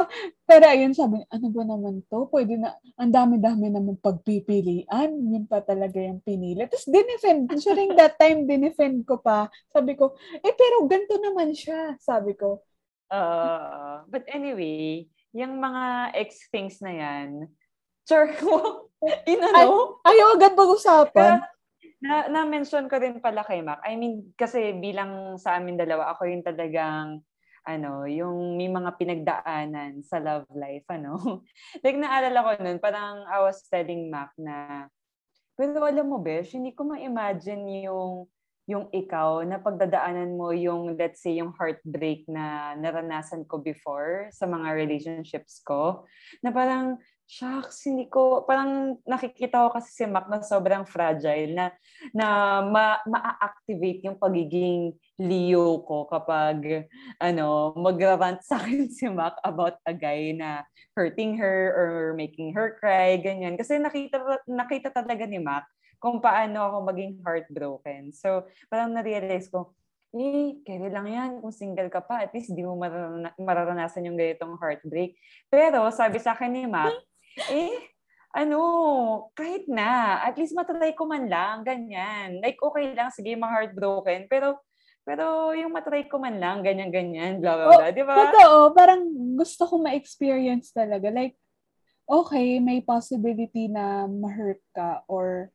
[0.48, 2.32] pero ayun sabi, ano ba naman to?
[2.32, 5.12] Pwede na, ang dami-dami naman pagpipilian.
[5.12, 6.64] Yun pa talaga yung pinili.
[6.64, 9.52] Tapos dinefend, during that time, dinefend ko pa.
[9.76, 12.00] Sabi ko, eh pero ganito naman siya.
[12.00, 12.64] Sabi ko,
[13.08, 17.48] Uh, but anyway, yung mga ex things na yan,
[18.04, 18.28] sure,
[19.28, 21.40] you know, ayaw agad mag-usapan.
[22.02, 23.82] Na, na-mention ko rin pala kay Mac.
[23.82, 27.26] I mean, kasi bilang sa amin dalawa, ako yung talagang,
[27.68, 31.44] ano, yung may mga pinagdaanan sa love life, ano.
[31.84, 34.88] like, naalala ko nun, parang I was telling Mac na,
[35.58, 38.30] pero alam mo, Besh, hindi ko ma-imagine yung
[38.68, 44.44] yung ikaw na pagdadaanan mo yung let's say yung heartbreak na naranasan ko before sa
[44.44, 46.04] mga relationships ko
[46.44, 51.66] na parang shucks hindi ko parang nakikita ko kasi si Mac na sobrang fragile na
[52.16, 52.28] na
[52.64, 56.88] ma, ma-activate yung pagiging Leo ko kapag
[57.20, 60.64] ano magrarant sa akin si Mac about a guy na
[60.96, 66.62] hurting her or making her cry ganyan kasi nakita nakita talaga ni Mac kung paano
[66.62, 68.14] ako maging heartbroken.
[68.14, 69.74] So, parang na-realize ko,
[70.14, 71.30] eh, kaya lang yan.
[71.42, 75.18] Kung single ka pa, at least di mo mararana- mararanasan yung ganitong heartbreak.
[75.50, 76.94] Pero, sabi sa akin ni Mac,
[77.46, 77.74] eh,
[78.34, 78.60] ano,
[79.34, 82.42] kahit na, at least matry ko man lang, ganyan.
[82.42, 84.62] Like, okay lang, sige, ma-heartbroken, pero,
[85.08, 88.18] pero yung matry ko man lang, ganyan-ganyan, blah, blah, Oh, blah, di ba?
[88.30, 89.02] Totoo, parang
[89.38, 91.10] gusto ko ma-experience talaga.
[91.10, 91.38] Like,
[92.08, 95.52] okay, may possibility na ma-hurt ka or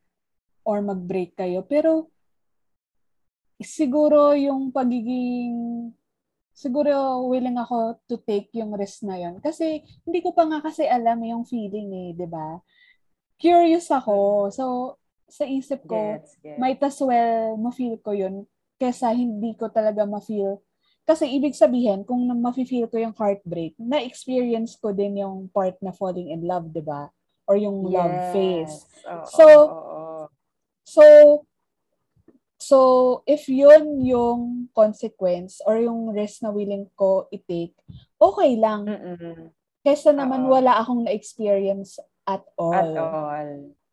[0.63, 1.59] or mag-break kayo.
[1.67, 2.07] Pero,
[3.59, 5.91] siguro yung pagiging,
[6.53, 10.85] siguro willing ako to take yung risk na yon Kasi, hindi ko pa nga kasi
[10.85, 12.61] alam yung feeling eh, di ba?
[13.41, 14.47] Curious ako.
[14.53, 14.63] So,
[15.27, 16.59] sa isip ko, Gets, gets.
[16.61, 18.45] might as well ma-feel ko yun
[18.77, 20.61] kesa hindi ko talaga ma-feel.
[21.03, 25.91] Kasi ibig sabihin, kung na- ma-feel ko yung heartbreak, na-experience ko din yung part na
[25.91, 27.11] falling in love, di ba?
[27.43, 28.87] Or yung love phase.
[29.03, 30.23] Oo, So, oo, oo.
[30.87, 31.03] So,
[32.63, 32.77] so
[33.25, 37.75] if yun yung consequence or yung risk na willing ko i-take,
[38.17, 38.87] okay lang.
[38.87, 39.51] Mm-mm.
[39.83, 40.55] Kesa naman Oo.
[40.55, 42.71] wala akong na-experience at all.
[42.71, 43.49] At all.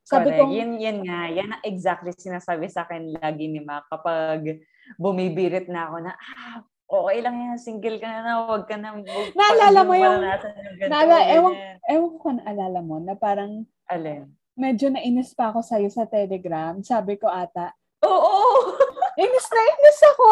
[0.06, 1.26] Sabi ko, Yan, yan nga.
[1.28, 4.62] Yan ang exactly sinasabi sa akin lagi ni Ma kapag
[4.94, 8.94] bumibirit na ako na, ah, okay lang yan, single ka na na, huwag ka na.
[8.94, 14.30] Huwag, Naalala mo yung- yung Naala- ewan- ewan ko kung naalala mo na parang Alin?
[14.54, 16.74] medyo nainis pa ako sa'yo sa Telegram.
[16.82, 17.70] Sabi ko ata,
[18.04, 18.34] Oo!
[19.22, 20.24] inis na inis ako.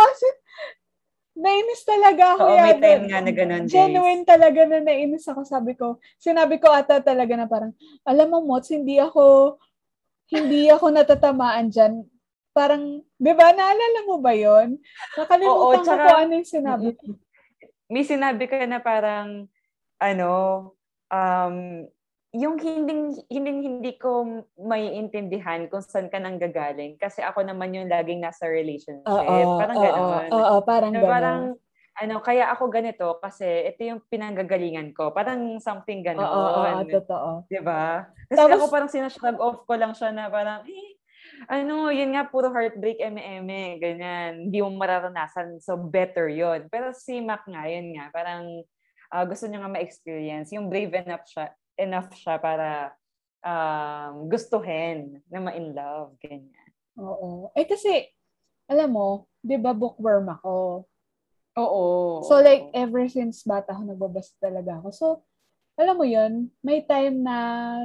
[1.39, 2.45] Nainis talaga ako.
[2.51, 2.83] Oo, may yata.
[2.83, 3.65] time nga na ganun.
[3.71, 5.47] Genuine talaga na nainis ako.
[5.47, 7.71] Sabi ko, sinabi ko ata talaga na parang,
[8.03, 9.55] alam mo, Mots, hindi ako,
[10.35, 12.03] hindi ako natatamaan dyan.
[12.51, 14.83] Parang, di ba, naalala mo ba yon?
[15.15, 17.05] Nakalimutan Oo, ko tsaka- kung ano yung sinabi ko.
[17.87, 19.47] May sinabi ka na parang,
[20.03, 20.31] ano,
[21.07, 21.57] um,
[22.39, 24.23] yung hindi hindi hindi ko
[24.63, 29.03] maiintindihan kung saan ka nang gagaling kasi ako naman yung laging nasa relationship.
[29.11, 30.29] Oo, parang oo, gano'n.
[30.31, 31.11] Oo, parang Na gano'n.
[31.11, 31.41] parang
[31.99, 35.11] ano, kaya ako ganito kasi ito yung pinanggagalingan ko.
[35.11, 37.31] Parang something Oo, oo, oo, totoo.
[37.51, 38.07] 'Di ba?
[38.31, 40.95] Kasi Tapos- ako parang sinashrug off ko lang siya na parang eh,
[41.51, 44.49] ano, yun nga, puro heartbreak, eme-eme, ganyan.
[44.49, 45.63] Hindi mo mararanasan.
[45.63, 46.67] So, better yun.
[46.67, 48.63] Pero si Mac nga, yun nga, parang
[49.09, 50.51] ah, gusto niya nga ma-experience.
[50.53, 52.93] Yung brave enough siya, enough siya para
[53.47, 56.71] um, gustuhin na ma-in love, ganyan.
[56.99, 57.55] Oo.
[57.55, 58.11] Eh kasi,
[58.67, 60.85] alam mo, di ba bookworm ako?
[61.59, 61.87] Oo.
[62.27, 64.89] So like, ever since bata ako, nagbabasa talaga ako.
[64.91, 65.07] So,
[65.79, 67.37] alam mo yun, may time na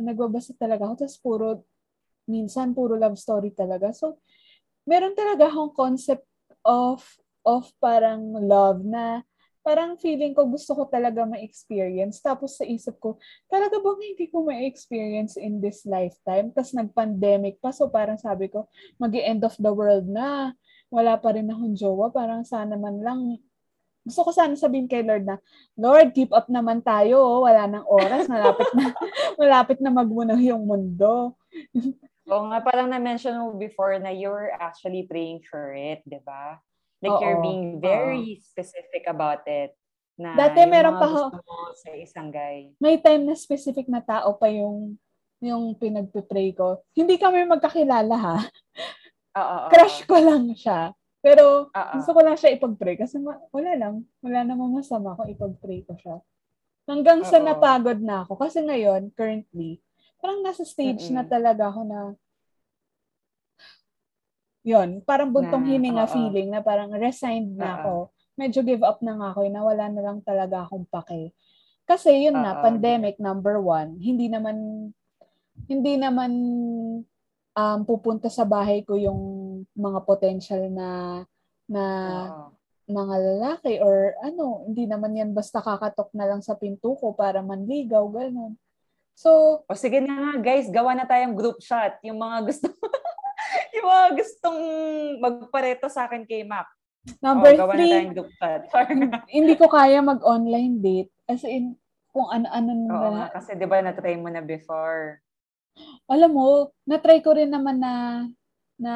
[0.01, 1.47] nagbabasa talaga ako, tapos puro,
[2.25, 3.93] minsan puro love story talaga.
[3.93, 4.17] So,
[4.89, 6.25] meron talaga akong concept
[6.65, 7.05] of,
[7.45, 9.21] of parang love na
[9.63, 12.19] parang feeling ko gusto ko talaga ma-experience.
[12.19, 13.15] Tapos sa isip ko,
[13.47, 16.51] talaga bang hindi ko ma-experience in this lifetime?
[16.51, 18.67] Tapos nag-pandemic pa, so parang sabi ko,
[18.99, 20.51] mag end of the world na.
[20.93, 22.13] Wala pa rin akong jowa.
[22.13, 23.41] Parang sana man lang
[24.03, 25.39] gusto ko sana sabihin kay Lord na,
[25.79, 27.23] Lord, keep up naman tayo.
[27.23, 27.47] oh.
[27.47, 28.27] Wala nang oras.
[28.27, 28.91] Malapit na,
[29.39, 31.39] malapit na magmuno yung mundo.
[32.27, 36.59] Oo nga, parang na-mention mo before na you're actually praying for it, di ba?
[37.03, 39.75] Like you're Oo, being very specific about it.
[40.15, 41.35] Na Dati meron pa ho-
[41.75, 42.71] sa isang guy.
[42.79, 44.95] May time na specific na tao pa yung
[45.43, 46.79] yung pinagpipray ko.
[46.95, 48.37] Hindi kami magkakilala ha.
[49.35, 50.95] Oo, oo, Crush ko lang siya.
[51.19, 51.91] Pero Oo.
[51.91, 54.07] gusto ko lang siya ipag-pray kasi ma- wala lang.
[54.23, 56.23] Wala namang masama kung ipag-pray ko siya.
[56.87, 57.43] Hanggang sa Oo.
[57.43, 58.39] napagod na ako.
[58.39, 59.83] Kasi ngayon, currently,
[60.23, 61.31] parang nasa stage na Mm-mm.
[61.31, 61.99] talaga ako na
[64.63, 66.13] yun, parang buntong Na, hininga oo.
[66.15, 67.77] feeling na parang resigned na Oo.
[67.77, 67.93] ako.
[68.39, 71.35] Medyo give up na nga ako, eh, na wala na lang talaga akong pake.
[71.83, 72.63] Kasi yun na, Oo.
[72.63, 74.89] pandemic number one, hindi naman,
[75.67, 76.31] hindi naman
[77.53, 79.21] um, pupunta sa bahay ko yung
[79.77, 81.21] mga potential na
[81.69, 81.83] na
[82.27, 82.43] Oo.
[82.83, 87.39] mga lalaki or ano, hindi naman yan basta kakatok na lang sa pinto ko para
[87.39, 88.59] manligaw, ganun.
[89.13, 92.01] So, O sige na nga guys, gawa na tayong group shot.
[92.01, 92.65] Yung mga gusto
[93.75, 94.59] yung mga gustong
[95.19, 96.65] magpareto sa akin kay Mac.
[97.19, 98.61] number o, gawa na three, tayong group shot.
[99.29, 101.11] hindi ko kaya mag-online date.
[101.25, 101.75] As in,
[102.09, 105.19] kung ano-ano na, Oo kasi di ba na-try mo na before.
[106.05, 107.93] alam mo, na-try ko rin naman na
[108.75, 108.93] na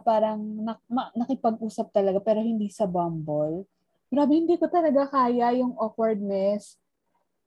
[0.00, 3.66] parang nak- ma- nakipag-usap talaga pero hindi sa Bumble.
[4.08, 6.78] Grabe, hindi ko talaga kaya yung awkwardness.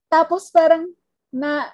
[0.07, 0.88] Tapos parang
[1.29, 1.67] na,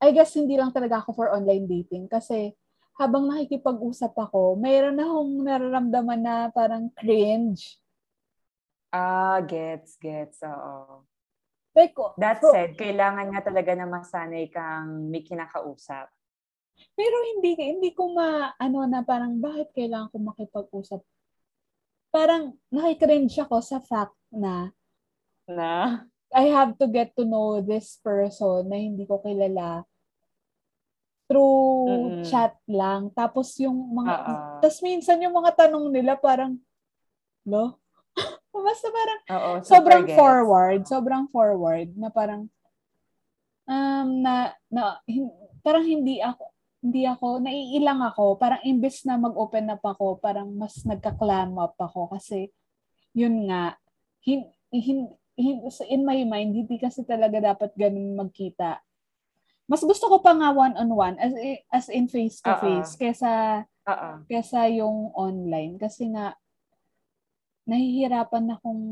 [0.00, 2.56] I guess hindi lang talaga ako for online dating kasi
[2.96, 7.80] habang nakikipag-usap ako, mayroon na akong nararamdaman na parang cringe.
[8.92, 10.40] Ah, gets, gets.
[10.44, 11.04] Oo.
[11.72, 16.10] Like, That so- said, kailangan nga talaga na masanay kang may kinakausap.
[16.96, 21.00] Pero hindi hindi ko ma ano na parang bakit kailangan ko makipag-usap.
[22.10, 24.72] Parang nakikringe ako sa fact na
[25.50, 26.04] Na?
[26.30, 29.82] I have to get to know this person na hindi ko kilala
[31.30, 32.26] through Mm-mm.
[32.26, 33.14] chat lang.
[33.14, 34.34] Tapos yung mga Oo.
[34.58, 36.58] tapos minsan yung mga tanong nila parang
[37.46, 37.78] lo
[38.50, 39.20] Basta parang
[39.62, 40.18] super sobrang gets.
[40.18, 42.50] forward, sobrang forward na parang
[43.70, 45.30] um na, na hin-
[45.62, 46.50] parang hindi ako
[46.82, 52.10] hindi ako naiilang ako parang imbes na mag-open up ako parang mas nagka-clam up ako
[52.10, 52.50] kasi
[53.14, 53.78] yun nga
[54.24, 55.14] hin, hin-
[55.86, 58.80] in my mind hindi kasi talaga dapat ganun magkita
[59.70, 61.30] mas gusto ko pa nga one-on-one as,
[61.70, 64.10] as in face to face kesa Oo.
[64.26, 66.34] kesa yung online kasi nga
[67.70, 68.82] nahihirapan akong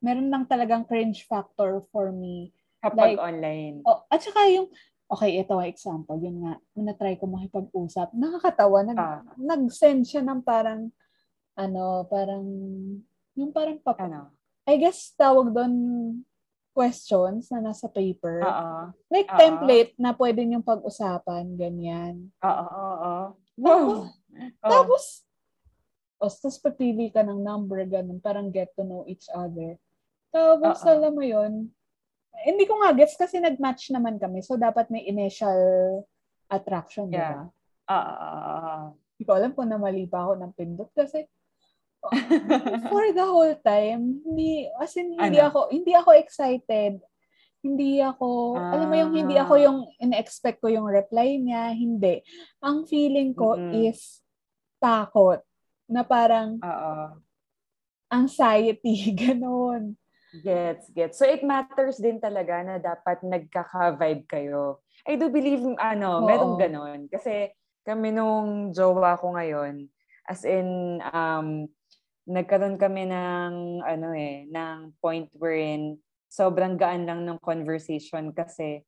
[0.00, 2.50] meron lang talagang cringe factor for me.
[2.82, 3.84] Kapag Like, online.
[3.86, 4.66] Oh, at saka yung
[5.06, 8.16] okay, ito example, yun nga, na-try ko makipag-usap.
[8.16, 9.20] Nakakatawa, nag, Ah.
[9.36, 10.88] nag-send siya ng parang
[11.52, 12.42] ano, parang
[13.36, 14.32] yung parang pap- Ano?
[14.64, 15.74] I guess tawag doon
[16.72, 18.40] questions na nasa paper.
[18.42, 18.70] Oo.
[19.12, 19.38] Like Oo.
[19.38, 22.32] template na pwede niyong pag-usapan, ganyan.
[22.42, 23.24] Oo, oo, oo.
[23.60, 23.98] Tapos,
[24.64, 24.70] Oh.
[24.72, 25.04] Tapos,
[26.16, 29.76] o, tapos papili ka ng number, ganun, parang get to know each other.
[30.32, 30.88] Tapos, Oo.
[30.88, 31.68] alam mo yun,
[32.48, 34.40] hindi ko nga gets kasi nag-match naman kami.
[34.40, 36.00] So, dapat may initial
[36.48, 37.44] attraction, di Yeah.
[37.44, 37.92] ba?
[37.92, 38.76] Oo, oo.
[39.20, 41.28] Hindi ko alam kung namali pa ako ng pindot kasi
[42.88, 45.48] for the whole time, hindi, as in, hindi Ano?
[45.48, 46.98] ako, hindi ako excited.
[47.62, 49.62] Hindi ako, alam mo yung hindi ako Ah.
[49.62, 52.18] yung in-expect ko yung reply niya, hindi.
[52.58, 53.86] Ang feeling ko Mm-mm.
[53.86, 54.18] is
[54.82, 55.38] takot
[55.86, 57.22] na parang Oo.
[58.10, 59.94] anxiety, ganun.
[60.32, 61.16] Gets, gets.
[61.20, 64.80] So it matters din talaga na dapat nagkaka-vibe kayo.
[65.04, 66.26] I do believe, ano, Oo.
[66.26, 67.00] merong ganon.
[67.06, 67.52] Kasi
[67.84, 69.86] kami nung jowa ko ngayon,
[70.24, 71.68] as in, um,
[72.28, 75.98] nagkaroon kami ng, ano eh, ng point wherein
[76.30, 78.80] sobrang gaan lang ng conversation kasi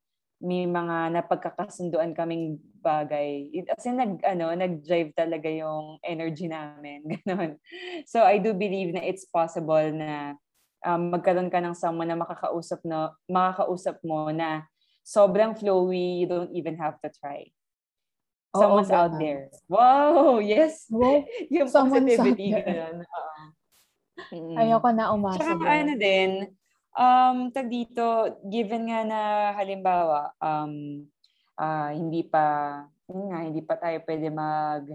[0.45, 3.49] may mga napagkakasunduan kaming bagay.
[3.65, 7.01] As in, nag, ano, nag-drive talaga yung energy namin.
[7.25, 7.57] Ganon.
[8.05, 10.37] So, I do believe na it's possible na
[10.85, 14.69] um, magkaroon ka ng someone na makakausap, na, makakausap mo na
[15.01, 17.49] sobrang flowy, you don't even have to try.
[18.55, 19.21] Oo, Someone's out ganun.
[19.21, 19.43] there.
[19.67, 20.39] Wow!
[20.39, 20.87] Yes!
[20.87, 22.55] Wow, Yung Someone's out positivity.
[22.55, 22.97] ganun.
[23.03, 23.43] Oo.
[24.31, 24.55] Mm.
[24.59, 25.75] ayoko na umasa Tsaka doon.
[25.75, 26.31] ano din,
[26.95, 28.07] um, tag dito,
[28.47, 29.21] given nga na
[29.59, 31.03] halimbawa, um,
[31.59, 32.79] ah, hindi pa,
[33.11, 34.87] yun nga, hindi pa tayo pwede mag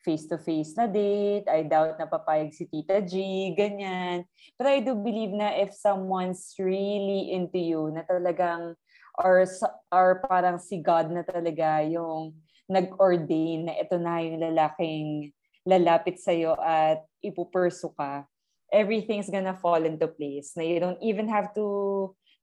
[0.00, 1.44] face-to-face na date.
[1.44, 3.20] I doubt na papayag si Tita G,
[3.52, 4.24] ganyan.
[4.56, 8.80] But I do believe na if someone's really into you, na talagang,
[9.20, 9.44] or,
[9.92, 12.32] or parang si God na talaga yung
[12.70, 15.34] nag-ordain na ito na yung lalaking
[15.66, 18.24] lalapit sa'yo at ipupursu ka,
[18.70, 20.54] everything's gonna fall into place.
[20.54, 21.66] Na you don't even have to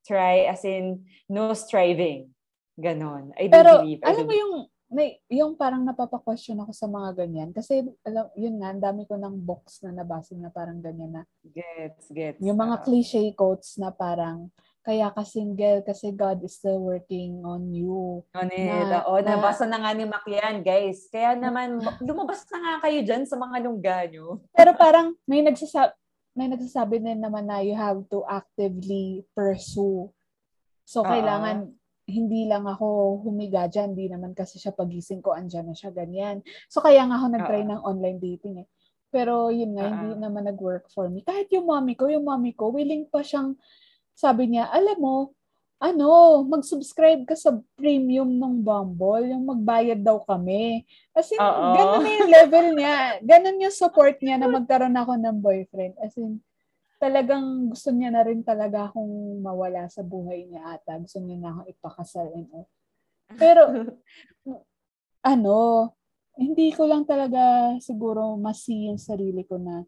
[0.03, 2.29] try, as in, no striving.
[2.77, 3.33] Ganon.
[3.33, 3.99] I do Pero believe.
[4.05, 4.53] I alam do mo yung
[4.87, 9.19] may yung parang napapa-question ako sa mga ganyan kasi alam yun nga ang dami ko
[9.19, 12.39] ng books na nabasa na parang ganyan na Gets, gets.
[12.39, 14.47] yung mga Ah, cliche quotes na parang
[14.87, 18.23] kaya ka single kasi God is still working on you.
[18.31, 18.71] on it.
[18.87, 21.11] na- Oo, na- nabasa na nga ni Makian, guys.
[21.11, 24.39] Kaya naman, lumabas na nga kayo dyan sa mga lungga nyo.
[24.55, 25.91] Pero parang may nagsasabi
[26.37, 30.05] may nagsasabi din naman na you have to actively pursue.
[30.85, 31.09] So, Oo.
[31.09, 31.73] kailangan
[32.05, 33.91] hindi lang ako humiga dyan.
[33.97, 36.45] Hindi naman kasi siya pagising ko, andyan na siya, ganyan.
[36.69, 37.69] So, kaya nga ako nag-try Oo.
[37.73, 38.67] ng online dating eh.
[39.09, 40.21] Pero yun nga, hindi Oo.
[40.21, 41.25] naman nag-work for me.
[41.25, 43.57] Kahit yung mommy ko, yung mommy ko, willing pa siyang,
[44.17, 45.37] sabi niya, alam mo,
[45.77, 50.81] ano, mag-subscribe ka sa premium ng Bumble, yung magbayad daw kami.
[51.13, 51.69] As in, Oo.
[51.77, 52.97] ganun na yung level niya.
[53.21, 55.93] Ganun yung support niya na magkaroon ako ng boyfriend.
[56.01, 56.41] As in,
[56.97, 60.97] talagang gusto niya na rin talaga akong mawala sa buhay niya ata.
[60.97, 62.65] Gusto niya na akong ipakasal and all.
[63.37, 63.61] Pero,
[65.37, 65.57] ano,
[66.41, 69.85] hindi ko lang talaga siguro masi yung sarili ko na,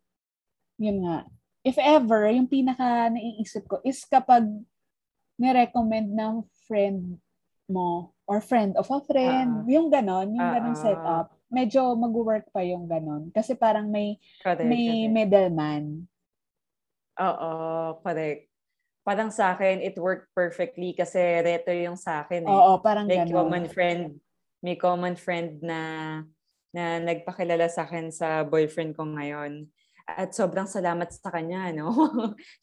[0.77, 1.25] yun nga,
[1.65, 4.45] if ever, yung pinaka naiisip ko is kapag
[5.39, 7.19] nirecommend ng friend
[7.69, 9.69] mo or friend of a friend, Ah.
[9.69, 10.79] yung ganon, yung ganon Ah.
[10.79, 13.31] setup, medyo mag-work pa yung ganon.
[13.33, 15.13] Kasi parang may, correct, may correct.
[15.13, 16.07] middleman.
[17.17, 17.49] Oo,
[18.05, 18.51] correct.
[19.05, 22.61] Parang sa akin, it worked perfectly kasi reto yung sa akin eh.
[22.61, 23.33] Oo, parang May ganon.
[23.33, 24.21] common friend,
[24.61, 25.79] may common friend na
[26.75, 29.69] na nagpakilala sa akin sa boyfriend ko ngayon.
[30.17, 31.91] At sobrang salamat sa kanya, no?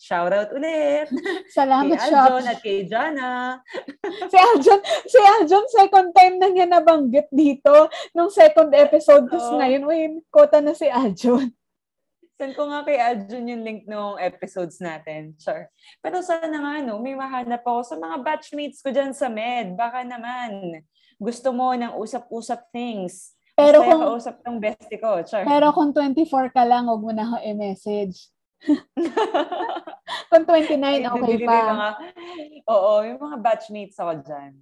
[0.01, 1.07] Shout out ulit
[1.53, 2.11] Salamat kay.
[2.11, 3.31] Aljon at kay Jana.
[4.33, 9.27] Si Aljon, si Aljon, second time na niya nabanggit dito nung second episode.
[9.31, 9.59] Tapos Oo.
[9.59, 11.51] ngayon, uy, kota na si Aljon.
[12.39, 15.33] Send ko nga kay Aljon yung link ng episodes natin.
[15.41, 15.71] Sure.
[16.05, 19.73] Pero sana nga, no, may mahanap ako sa mga batchmates ko dyan sa med.
[19.73, 20.85] Baka naman,
[21.17, 23.36] gusto mo ng usap-usap things.
[23.57, 25.17] Pero kung, kausap ng bestie ko.
[25.25, 25.49] Sure.
[25.49, 28.29] pero kung 24 ka lang, huwag mo na ako i-message.
[30.31, 31.59] Kung 29, Ay, okay pa.
[31.73, 31.89] Mga,
[32.71, 34.53] oo, yung mga batchmates ako dyan.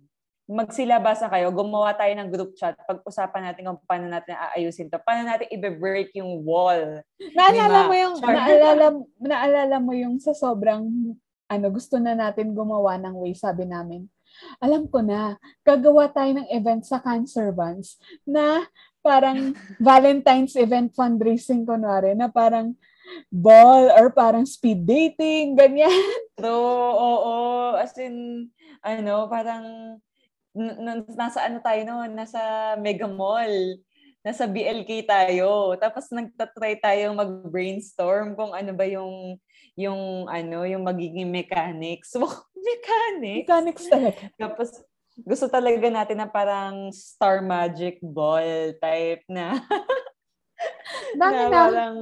[0.44, 2.76] Magsilabasan kayo, gumawa tayo ng group chat.
[2.84, 5.00] Pag-usapan natin kung paano natin aayusin to.
[5.00, 7.00] Paano natin i-break yung wall.
[7.32, 8.28] Naalala mo yung, Sure.
[8.28, 8.86] naalala,
[9.16, 10.84] naalala mo yung sa sobrang,
[11.48, 14.04] ano, gusto na natin gumawa ng way, sabi namin.
[14.58, 18.66] Alam ko na, gagawa tayo ng event sa Cancer Vans na
[19.04, 22.72] parang Valentine's event fundraising, kunwari, na parang
[23.28, 25.92] ball or parang speed dating, ganyan.
[26.40, 27.36] True, oo.
[27.76, 28.48] As in,
[28.80, 29.64] ano, parang,
[30.56, 32.02] n- n- nasa ano tayo no?
[32.08, 33.78] Nasa Mega Mall.
[34.24, 35.76] Nasa BLK tayo.
[35.76, 39.36] Tapos nagtatry tayong mag-brainstorm kung ano ba yung,
[39.76, 42.16] yung, ano, yung magiging mechanics.
[42.64, 43.40] mechanics?
[43.44, 44.22] Mechanics talaga.
[44.42, 44.68] Tapos,
[45.14, 49.60] gusto talaga natin na parang Star Magic Ball type na,
[51.18, 51.94] Dami na parang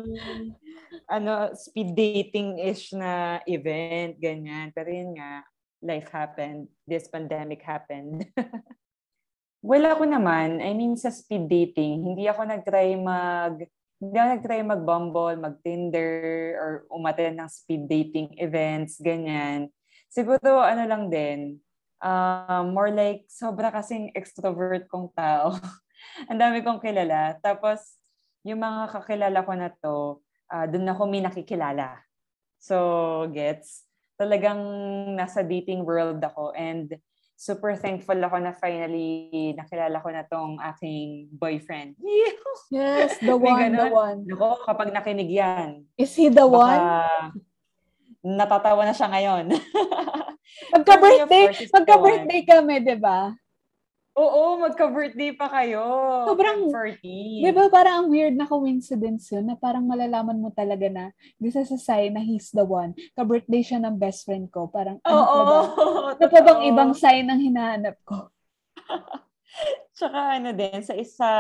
[1.09, 4.73] ano, speed dating-ish na event, ganyan.
[4.73, 5.45] Pero yun nga,
[5.83, 6.71] life happened.
[6.87, 8.29] This pandemic happened.
[9.69, 13.67] well, ako naman, I mean, sa speed dating, hindi ako nag-try mag,
[14.01, 16.15] hindi ako nag-try mag-Bumble, mag-Tinder,
[16.57, 19.69] or umaten ng speed dating events, ganyan.
[20.13, 21.57] Siguro, ano lang din,
[22.05, 25.57] uh, more like, sobra kasing extrovert kong tao.
[26.29, 27.41] Ang dami kong kilala.
[27.41, 27.97] Tapos,
[28.45, 29.97] yung mga kakilala ko na to,
[30.53, 31.97] uh, doon ako may nakikilala.
[32.61, 32.77] So,
[33.33, 33.89] gets?
[34.21, 34.61] Talagang
[35.17, 36.53] nasa dating world ako.
[36.53, 36.93] And
[37.43, 41.97] super thankful ako na finally nakilala ko na tong aking boyfriend.
[42.71, 44.29] Yes, the one, the one.
[44.29, 45.89] Ako, kapag nakinig yan.
[45.97, 46.79] Is he the one?
[48.23, 49.51] Natatawa na siya ngayon.
[50.75, 51.45] Magka-birthday,
[51.75, 53.35] magka-birthday kami, di ba?
[54.13, 55.81] Oo, magka-birthday pa kayo.
[56.29, 57.01] Sobrang, 40.
[57.41, 61.57] Di ba parang ang weird na coincidence yun na parang malalaman mo talaga na this
[61.57, 62.93] is a sign na he's the one.
[63.17, 64.69] Ka-birthday siya ng best friend ko.
[64.69, 65.59] Parang, ano pa ba?
[66.13, 68.29] Ano pa bang ibang sign ang hinahanap ko?
[69.97, 71.31] Tsaka ano din, sa isa,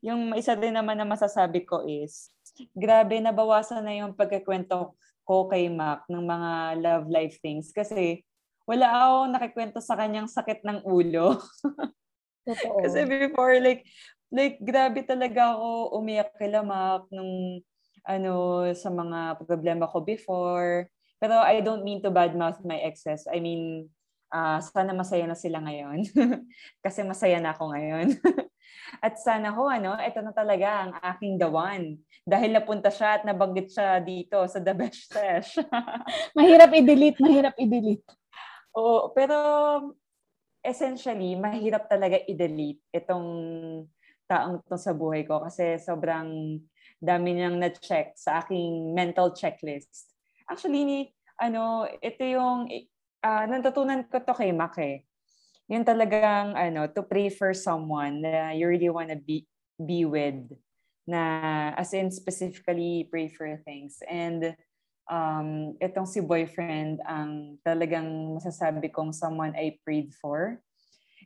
[0.00, 2.32] yung isa din naman na masasabi ko is,
[2.72, 6.50] grabe, nabawasan na yung pagkakwento ko kay Mac ng mga
[6.82, 7.70] love life things.
[7.70, 8.22] Kasi,
[8.66, 11.38] wala ako nakikwento sa kanyang sakit ng ulo.
[12.48, 12.82] Totoo.
[12.82, 13.86] Kasi before, like,
[14.34, 17.62] like, grabe talaga ako umiyak kay Lamak nung,
[18.02, 20.90] ano, sa mga problema ko before.
[21.22, 23.30] Pero I don't mean to badmouth my exes.
[23.30, 23.86] I mean,
[24.34, 26.02] uh, sana masaya na sila ngayon.
[26.84, 28.18] Kasi masaya na ako ngayon.
[29.00, 31.98] at sana ho, ano, ito na talaga ang aking the one.
[32.22, 35.58] Dahil napunta siya at nabanggit siya dito sa The Best Sesh.
[36.38, 38.06] mahirap i-delete, mahirap i-delete.
[38.76, 39.36] Oo, pero
[40.62, 43.28] essentially, mahirap talaga i-delete itong
[44.30, 46.56] taong to sa buhay ko kasi sobrang
[47.02, 50.14] dami niyang na-check sa aking mental checklist.
[50.46, 50.98] Actually, ni,
[51.36, 52.70] ano, ito yung,
[53.22, 55.02] uh, natutunan ko to kay Mac eh.
[55.70, 59.46] Yung talagang, ano, to pray for someone na you really wanna be,
[59.78, 60.50] be with
[61.06, 63.98] na as in specifically pray for things.
[64.06, 64.54] And
[65.10, 70.62] um, itong si boyfriend ang talagang masasabi kong someone I prayed for.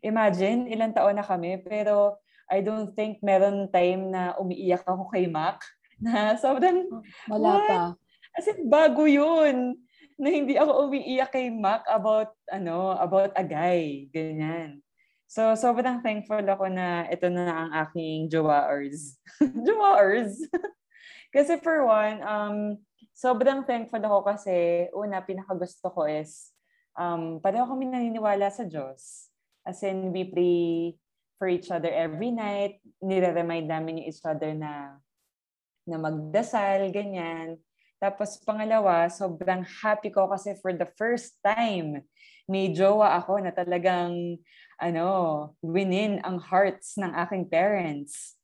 [0.05, 5.27] Imagine, ilang taon na kami, pero I don't think meron time na umiiyak ako kay
[5.27, 5.61] Mac
[6.05, 6.89] na sobrang...
[7.29, 7.69] Wala what?
[7.69, 7.81] pa.
[8.37, 9.81] As in, bago yun
[10.17, 14.81] na hindi ako umiiyak kay Mac about ano about a guy ganyan
[15.29, 19.21] so sobrang thankful ako na ito na ang aking jowaers
[19.67, 20.41] jowaers
[21.35, 22.81] kasi for one um
[23.17, 26.53] sobrang thankful ako kasi una, pinakagusto ko is
[27.01, 29.33] um, pareho kami naniniwala sa Diyos.
[29.65, 30.61] As in, we pray
[31.41, 32.79] for each other every night.
[33.01, 35.01] Nire-remind namin yung each other na,
[35.89, 37.57] na magdasal, ganyan.
[37.97, 42.05] Tapos pangalawa, sobrang happy ko kasi for the first time,
[42.47, 44.39] may jowa ako na talagang
[44.77, 45.09] ano,
[45.65, 48.37] winin ang hearts ng aking parents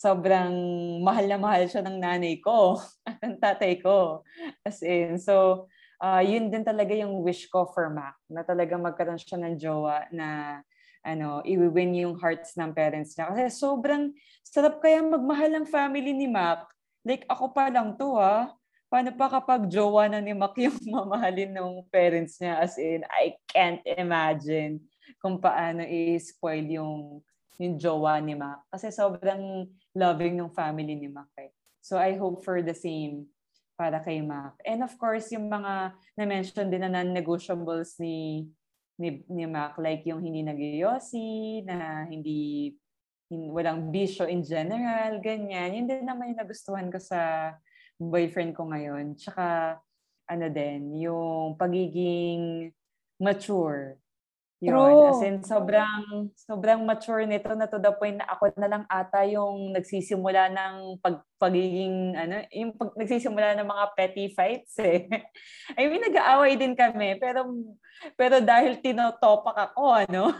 [0.00, 0.56] sobrang
[1.04, 4.24] mahal na mahal siya ng nanay ko at ng tatay ko.
[4.64, 5.68] As in, so,
[6.00, 10.08] uh, yun din talaga yung wish ko for Mac, na talaga magkaroon siya ng jowa
[10.08, 10.60] na
[11.04, 13.28] ano, i-win yung hearts ng parents niya.
[13.28, 16.64] Kasi sobrang sarap kaya magmahal ng family ni Mac.
[17.04, 18.56] Like, ako pa lang to ha.
[18.90, 22.58] Paano pa kapag jowa na ni Mac yung mamahalin ng parents niya?
[22.58, 24.82] As in, I can't imagine
[25.22, 27.22] kung paano i-spoil yung
[27.60, 28.66] yung jowa ni Mac.
[28.66, 31.30] Kasi sobrang loving ng family ni Mac.
[31.38, 31.54] Eh.
[31.78, 33.30] So I hope for the same
[33.78, 34.58] para kay Mac.
[34.66, 38.48] And of course, yung mga na-mention din na non-negotiables ni,
[38.98, 42.74] ni, ni Mac, like yung hindi nagyoyosi, na hindi,
[43.30, 45.78] hindi walang bisyo in general, ganyan.
[45.78, 47.52] Yun din naman yung nagustuhan ko sa
[48.00, 49.14] boyfriend ko ngayon.
[49.20, 49.76] Tsaka,
[50.26, 52.72] ano din, yung pagiging
[53.20, 54.00] mature
[54.60, 54.76] yun.
[54.76, 55.08] True.
[55.08, 59.24] As in, sobrang, sobrang mature nito na to the point na ako na lang ata
[59.24, 65.08] yung nagsisimula ng pag, pagiging, ano, yung pag, nagsisimula ng mga petty fights eh.
[65.80, 67.48] I mean, nag-aaway din kami, pero,
[68.20, 70.36] pero dahil tinotopak ako, ano,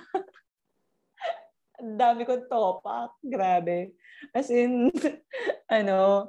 [1.80, 3.16] ang dami kong topak.
[3.24, 3.96] Grabe.
[4.36, 4.92] As in,
[5.80, 6.28] ano,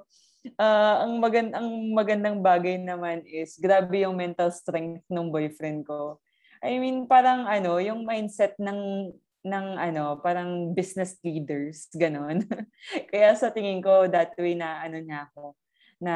[0.57, 6.21] uh, ang, magand ang magandang bagay naman is, grabe yung mental strength ng boyfriend ko
[6.61, 9.09] I mean, parang ano, yung mindset ng
[9.41, 12.45] ng ano, parang business leaders, ganon.
[13.09, 15.57] Kaya sa tingin ko, that way na ano niya ako,
[15.97, 16.15] na,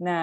[0.00, 0.16] na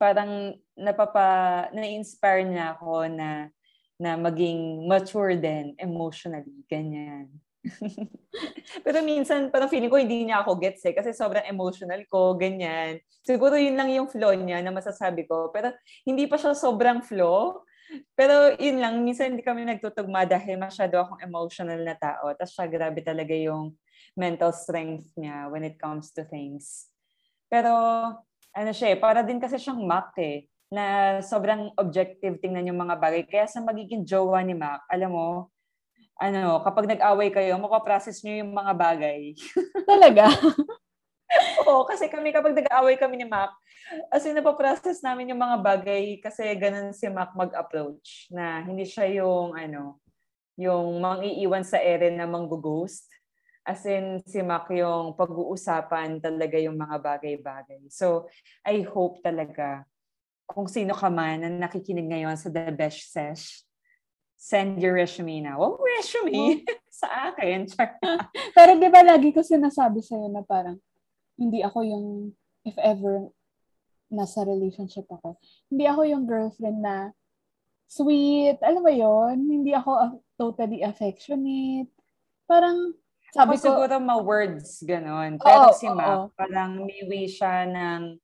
[0.00, 3.52] parang napapa, na-inspire niya ako na,
[4.00, 7.28] na maging mature din emotionally, ganyan.
[8.84, 13.00] Pero minsan, parang feeling ko hindi niya ako gets eh, kasi sobrang emotional ko, ganyan.
[13.26, 15.50] Siguro yun lang yung flow niya na masasabi ko.
[15.50, 15.74] Pero
[16.06, 17.66] hindi pa siya sobrang flow.
[18.18, 22.34] Pero yun lang, minsan hindi kami nagtutugma dahil masyado akong emotional na tao.
[22.34, 23.74] Tapos siya, grabe talaga yung
[24.18, 26.90] mental strength niya when it comes to things.
[27.46, 27.70] Pero,
[28.56, 32.98] ano siya eh, para din kasi siyang Mac eh, na sobrang objective tingnan yung mga
[32.98, 33.22] bagay.
[33.22, 35.54] Kaya sa magiging jowa ni Mac, alam mo,
[36.16, 39.36] ano, kapag nag-away kayo, mapaprocess niyo yung mga bagay.
[39.90, 40.32] Talaga?
[41.66, 43.50] Oo, kasi kami kapag nag-aaway kami ni Mac,
[44.14, 49.10] as in napaprocess namin yung mga bagay kasi ganun si Mac mag-approach na hindi siya
[49.20, 49.98] yung ano,
[50.56, 53.10] yung mang-iiwan sa ere na mang-ghost.
[53.66, 57.90] As in, si Mac yung pag-uusapan talaga yung mga bagay-bagay.
[57.90, 58.30] So,
[58.62, 59.82] I hope talaga
[60.46, 63.65] kung sino ka man na nakikinig ngayon sa The Best Sesh,
[64.46, 65.58] send your resume na.
[65.58, 66.62] Oh, resume?
[66.62, 66.74] Oh.
[67.02, 67.66] sa akin.
[68.56, 70.78] Pero di ba lagi ko sinasabi sa'yo na parang
[71.34, 72.06] hindi ako yung,
[72.62, 73.26] if ever
[74.06, 75.36] nasa relationship ako,
[75.66, 77.10] hindi ako yung girlfriend na
[77.90, 81.90] sweet, alam mo yon Hindi ako totally affectionate.
[82.46, 82.94] Parang,
[83.34, 85.42] sabi ako ko, siguro ma-words, ganon.
[85.42, 86.30] Pero oh, si Ma, oh.
[86.38, 88.14] parang may way siya ng,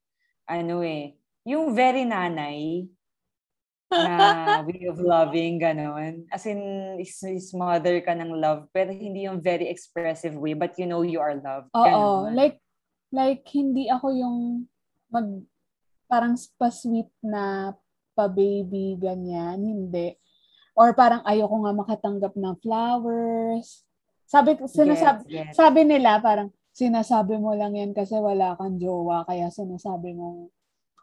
[0.48, 2.86] ano eh, yung very nanay,
[3.92, 6.24] na way of loving, ganon.
[6.32, 6.60] As in,
[6.96, 11.04] is, is mother ka ng love, pero hindi yung very expressive way, but you know
[11.04, 11.68] you are loved.
[11.76, 12.58] Oo, like,
[13.12, 14.38] like, hindi ako yung
[15.12, 15.44] mag,
[16.08, 17.76] parang pa-sweet na
[18.16, 19.60] pa-baby, ganyan.
[19.60, 20.16] Hindi.
[20.72, 23.84] Or parang ayoko nga makatanggap ng flowers.
[24.24, 25.54] Sabi, sinasabi, yes, yes.
[25.56, 30.48] sabi nila parang, sinasabi mo lang yan kasi wala kang jowa, kaya sinasabi mo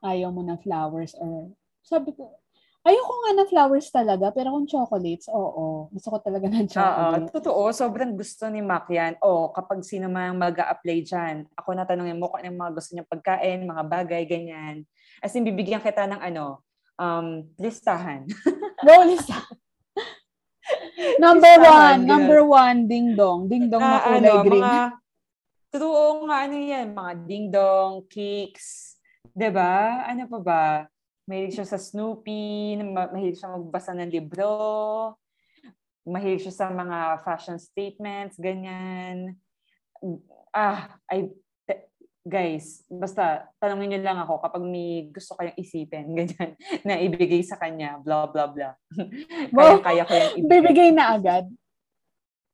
[0.02, 1.54] ayaw mo ng flowers or
[1.86, 2.34] sabi ko,
[2.80, 5.92] Ayoko nga ng flowers talaga, pero kung chocolates, oo.
[5.92, 7.28] Gusto ko talaga ng chocolate.
[7.28, 7.62] Oo, totoo.
[7.76, 9.20] Sobrang gusto ni Mac yan.
[9.20, 13.12] O, kapag sino man mag apply dyan, ako natanongin mo kung ano mga gusto niyang
[13.12, 14.88] pagkain, mga bagay, ganyan.
[15.20, 16.64] As in, bibigyan kita ng ano,
[16.96, 18.24] um, listahan.
[18.88, 19.56] Go, listahan.
[21.24, 23.52] number listahan, one, number one, ding-dong.
[23.52, 24.64] Ding-dong na, na kulay ano, green.
[24.64, 24.82] Mga,
[25.76, 28.96] totoo nga, ano yan, mga ding-dong, cakes,
[29.36, 30.08] 'di ba?
[30.08, 30.66] Ano pa ba?
[31.30, 35.14] Mahilig siya sa Snoopy, mahilig siya magbasa ng libro,
[36.02, 39.38] mahilig siya sa mga fashion statements, ganyan.
[40.50, 41.30] Ah, I,
[42.26, 47.62] guys, basta tanongin niyo lang ako kapag may gusto kayong isipin, ganyan, na ibigay sa
[47.62, 48.74] kanya, blah, blah, blah.
[49.54, 50.50] kaya, kaya ko yung ibigay.
[50.50, 51.46] Bibigay na agad.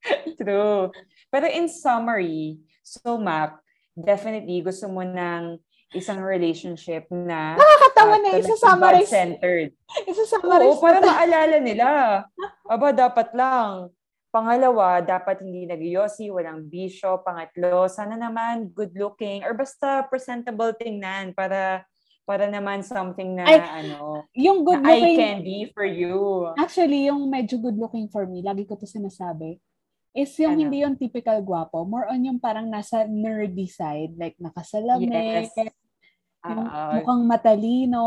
[0.40, 0.92] True.
[1.32, 3.56] Pero in summary, so Mac,
[3.96, 5.64] definitely gusto mo nang
[5.96, 9.72] isang relationship na nakakatawa uh, na isa summarize centered.
[10.04, 10.76] Isa summarize.
[10.76, 11.88] Oo, para maalala nila.
[12.74, 13.90] Aba dapat lang.
[14.30, 17.24] Pangalawa, dapat hindi nagyosi, walang bisyo.
[17.24, 21.88] Pangatlo, sana naman good looking or basta presentable tingnan para
[22.28, 26.52] para naman something na Ay, ano, yung good looking eye candy for you.
[26.60, 29.62] Actually, yung medyo good looking for me, lagi ko to sinasabi
[30.16, 30.62] is yung ano?
[30.64, 31.84] hindi yung typical guwapo.
[31.84, 34.16] More on yung parang nasa nerdy side.
[34.16, 35.12] Like nakasalamin.
[35.12, 35.52] Yes.
[36.46, 38.06] Uh, mukhang matalino.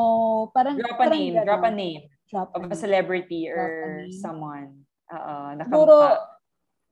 [0.55, 1.35] Parang, drop a parang name.
[1.35, 1.47] Gano'n.
[1.47, 2.03] Drop a name.
[2.29, 4.85] Drop of a celebrity or someone.
[5.09, 5.37] Oo.
[5.65, 5.97] Siguro,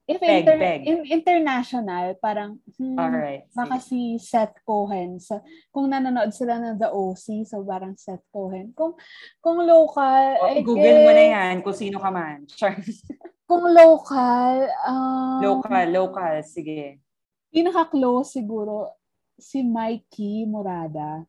[0.09, 0.81] if peg, inter- peg.
[0.89, 5.21] In, international, parang, hmm, Alright, baka si Seth Cohen.
[5.21, 8.73] So, kung nanonood sila ng The OC, so parang Seth Cohen.
[8.73, 8.97] Kung,
[9.45, 12.49] kung local, oh, Google guess, mo na yan kung sino ka man.
[13.51, 14.55] kung local,
[14.89, 17.03] um, local, local, sige.
[17.53, 18.97] Pinaka-close siguro,
[19.37, 21.21] si Mikey Murada.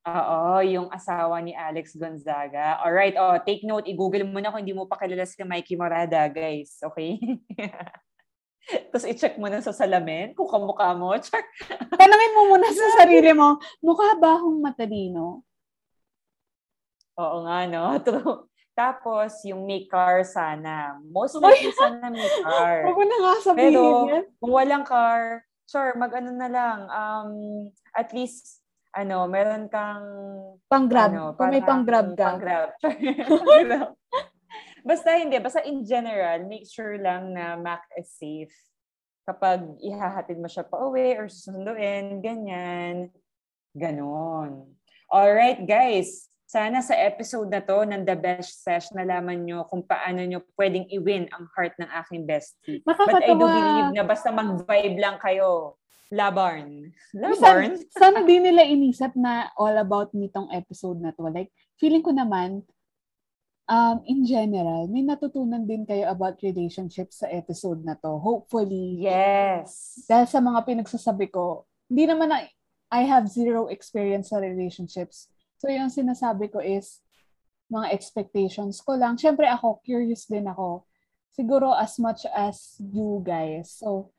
[0.00, 2.80] Oo, yung asawa ni Alex Gonzaga.
[2.80, 5.76] All right, oh, take note, i-google mo na kung hindi mo pa kilala si Mikey
[5.76, 6.80] Morada, guys.
[6.80, 7.20] Okay?
[8.88, 11.12] Tapos i-check mo na sa salamin kung kamukha mo.
[11.24, 11.44] Char.
[12.00, 15.44] Tanungin mo muna sa sarili mo, mukha ba akong matalino?
[17.20, 17.84] Oo nga, no?
[18.06, 18.48] True.
[18.72, 20.96] Tapos, yung may car sana.
[21.12, 22.88] Most likely sana may car.
[22.88, 24.24] Huwag mo na nga sabihin Pero, yan.
[24.40, 26.78] kung walang car, sure, mag-ano na lang.
[26.88, 27.32] Um,
[27.92, 28.59] at least,
[28.90, 30.06] ano, meron kang
[30.66, 31.10] pang-grab.
[31.14, 32.36] Ano, Kung may pang-grab ka.
[32.36, 32.70] Pang-grab.
[34.88, 38.54] basta hindi, basta in general, make sure lang na Mac is safe.
[39.28, 43.14] Kapag ihahatid mo siya pa uwi or susunduin, ganyan.
[43.76, 44.74] Ganon.
[45.06, 46.26] Alright, guys.
[46.50, 50.82] Sana sa episode na to ng The Best Sesh, nalaman nyo kung paano nyo pwedeng
[50.90, 52.82] i-win ang heart ng aking bestie.
[52.82, 55.78] But I do believe na basta mag-vibe lang kayo,
[56.10, 56.90] Labarn.
[57.14, 57.78] Labarn?
[57.94, 61.30] Sana, sana di nila inisip na all about me tong episode na to.
[61.30, 62.66] Like, feeling ko naman,
[63.70, 68.18] um, in general, may natutunan din kayo about relationships sa episode na to.
[68.18, 69.06] Hopefully.
[69.06, 70.02] Yes.
[70.10, 72.42] Dahil sa mga pinagsasabi ko, hindi naman na
[72.90, 75.30] I have zero experience sa relationships.
[75.62, 76.98] So, yung sinasabi ko is,
[77.70, 79.14] mga expectations ko lang.
[79.14, 80.82] Siyempre ako, curious din ako.
[81.30, 83.78] Siguro as much as you guys.
[83.78, 84.10] So,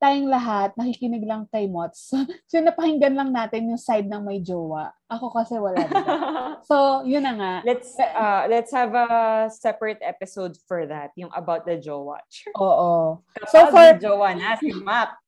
[0.00, 2.16] tayong lahat, nakikinig lang kay Mots.
[2.50, 4.90] so, napakinggan lang natin yung side ng may jowa.
[5.12, 6.14] Ako kasi wala dito.
[6.68, 7.54] so, yun na nga.
[7.62, 9.08] Let's uh, let's have a
[9.52, 12.18] separate episode for that, yung about the jowa.
[12.56, 13.20] Oo.
[13.36, 13.86] Kapag so, for...
[14.00, 15.20] jowa na si Mac.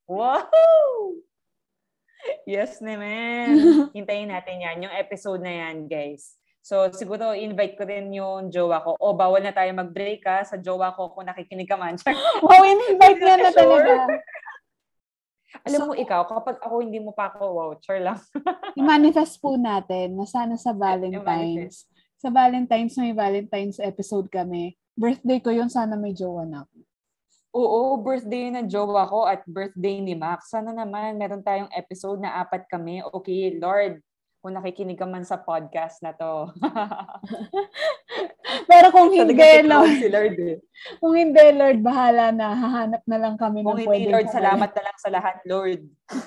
[2.46, 3.58] Yes naman.
[3.96, 4.88] Hintayin natin yan.
[4.88, 6.38] Yung episode na yan, guys.
[6.62, 8.94] So, siguro invite ko rin yung jowa ko.
[9.02, 11.98] O, bawal na tayo mag-break ha sa jowa ko kung nakikinig ka man.
[12.38, 14.06] wow, in-invite niya na talaga.
[15.68, 18.18] Alam so, mo ikaw, kapag ako hindi mo pa ako voucher lang.
[18.80, 21.84] i-manifest po natin na sana sa Valentine's.
[22.16, 24.78] Sa Valentine's, may Valentine's episode kami.
[24.96, 26.76] Birthday ko yun, sana may jowa na ako.
[27.52, 30.48] Oo, birthday ng jowa ko at birthday ni Max.
[30.48, 33.04] Sana naman meron tayong episode na apat kami.
[33.12, 34.00] Okay, Lord,
[34.42, 36.50] kung nakikinig ka man sa podcast na to.
[38.70, 40.58] Pero kung hindi, Lord, si Lord eh.
[40.98, 42.50] kung hindi, Lord, bahala na.
[42.50, 43.88] Hahanap na lang kami kung ng pwede.
[43.88, 45.86] Kung hindi, Lord, salamat na lang sa lahat, Lord.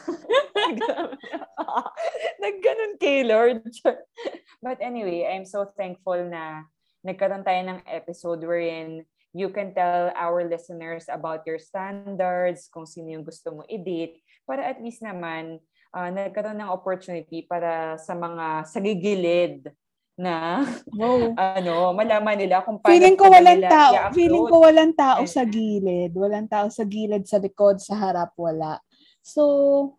[2.43, 3.67] Nagganon kay Lord.
[4.65, 6.63] But anyway, I'm so thankful na
[7.03, 9.03] nagkaroon tayo ng episode wherein
[9.35, 14.63] you can tell our listeners about your standards, kung sino yung gusto mo i-date, para
[14.63, 15.59] at least naman
[15.95, 19.71] uh, nagkaroon ng opportunity para sa mga sagigilid
[20.19, 21.31] na wow.
[21.59, 26.11] ano, malaman nila kung paano feeling ko walang tao, feeling ko walang tao sa gilid,
[26.11, 28.79] walang tao sa gilid, sa likod, sa harap, wala.
[29.23, 29.95] So,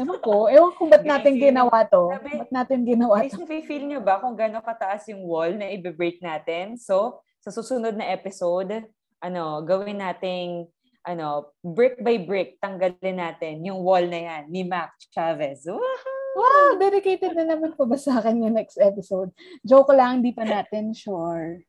[0.00, 2.12] ewan ko, ewan ko ba't natin ginawa to?
[2.16, 3.44] Sabi, ba't natin ginawa to?
[3.44, 6.80] Guys, feel nyo ba kung gano'ng kataas yung wall na i-break natin?
[6.80, 8.88] So, sa susunod na episode,
[9.20, 10.64] ano, gawin nating
[11.08, 15.64] ano, brick by brick, tanggalin natin yung wall na yan ni Mac Chavez.
[15.64, 16.16] Woohoo!
[16.36, 19.32] Wow, dedicated na naman po ba sa akin yung next episode?
[19.64, 21.64] Joke lang, hindi pa natin sure.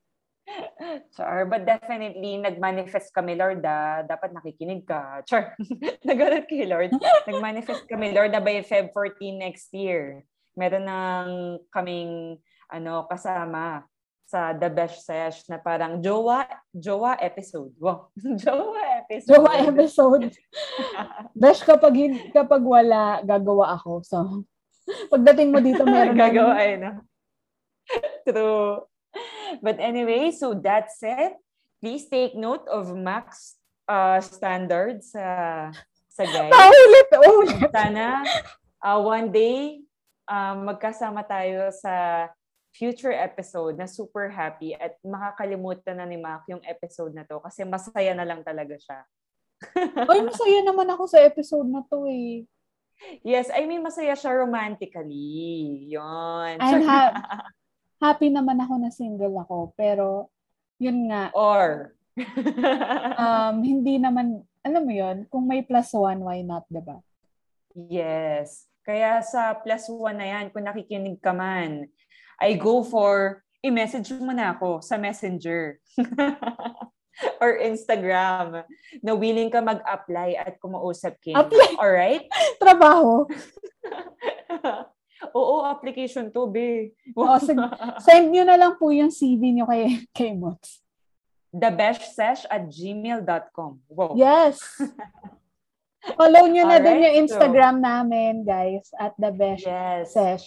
[1.15, 4.03] Char, but definitely, nag-manifest kami, Lord, ah.
[4.03, 5.23] Dapat nakikinig ka.
[5.23, 5.55] Char,
[6.09, 6.93] nagalit kay Lord.
[7.25, 10.27] Nag-manifest kami, Lord, ah, by Feb 14 next year.
[10.59, 11.29] Meron nang
[11.71, 12.37] kaming
[12.69, 13.87] ano, kasama
[14.29, 17.73] sa The Best Sesh na parang jowa, jowa episode.
[17.81, 18.13] Wow.
[18.45, 19.29] jowa episode.
[19.33, 20.25] Jowa episode.
[21.41, 21.97] Besh, kapag,
[22.29, 24.05] kapag wala, gagawa ako.
[24.05, 24.45] So,
[25.09, 27.01] pagdating mo dito, meron Gagawa, ay, no?
[28.21, 28.85] True.
[29.65, 31.33] But anyway, so that's it.
[31.81, 33.57] Please take note of Max
[33.89, 35.73] uh, standards uh,
[36.13, 36.53] sa guys.
[36.53, 37.71] Paulit, ulit.
[37.73, 38.21] Sana
[38.85, 39.81] uh, one day,
[40.29, 42.27] uh, magkasama tayo sa
[42.73, 47.65] future episode na super happy at makakalimutan na ni Mac yung episode na to kasi
[47.65, 48.99] masaya na lang talaga siya.
[50.11, 52.45] Ay, masaya naman ako sa episode na to eh.
[53.23, 55.87] Yes, I mean masaya siya romantically.
[55.91, 56.59] Yon.
[56.59, 57.15] I'm ha-
[58.03, 60.31] happy naman ako na single ako, pero
[60.79, 61.31] yun nga.
[61.35, 61.95] Or
[63.23, 66.99] um, hindi naman, alam mo yun, kung may plus one, why not, diba?
[67.75, 68.67] Yes.
[68.83, 71.87] Kaya sa plus one na yan, kung nakikinig ka man,
[72.39, 75.83] I go for, i-message mo na ako sa messenger.
[77.43, 78.63] or Instagram
[79.03, 81.35] na willing ka mag-apply at kumausap Kim.
[81.35, 81.75] Apply?
[81.75, 82.23] Alright?
[82.61, 83.27] Trabaho?
[85.35, 86.95] Oo, application to, be.
[87.19, 87.35] oh,
[87.99, 90.79] send nyo na lang po yung CV nyo kay, kay Mots.
[91.51, 93.83] Thebestsesh at gmail.com.
[93.91, 94.15] Wow.
[94.15, 94.63] Yes.
[96.17, 100.15] Follow nyo na din yung Instagram so, namin, guys, at The Best yes.
[100.15, 100.45] Sesh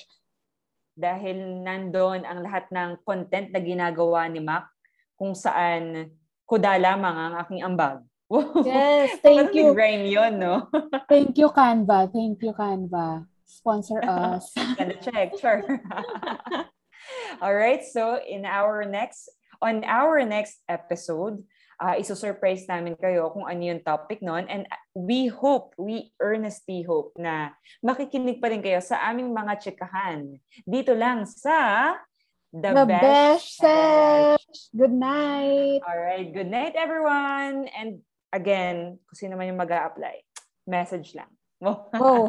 [0.92, 4.68] dahil nandoon ang lahat ng content na ginagawa ni Mac
[5.16, 6.12] kung saan
[6.44, 7.98] kuda lamang ang aking ambag.
[8.64, 9.76] Yes, thank you.
[9.76, 10.64] Rhyme yun, no?
[11.12, 12.08] thank you, Canva.
[12.08, 13.28] Thank you, Canva.
[13.44, 14.56] Sponsor us.
[14.56, 15.60] Gonna check, sure.
[17.44, 19.28] All right, so in our next,
[19.60, 21.44] on our next episode,
[21.82, 24.46] uh, isusurprise namin kayo kung ano yung topic noon.
[24.46, 27.50] And we hope, we earnestly hope na
[27.82, 30.38] makikinig pa rin kayo sa aming mga chikahan.
[30.62, 31.98] Dito lang sa
[32.52, 35.80] The, The Best, best Good night.
[35.88, 36.28] All right.
[36.28, 37.64] Good night, everyone.
[37.72, 40.22] And again, kung sino man yung mag apply
[40.68, 41.32] message lang.
[41.62, 42.26] Oh.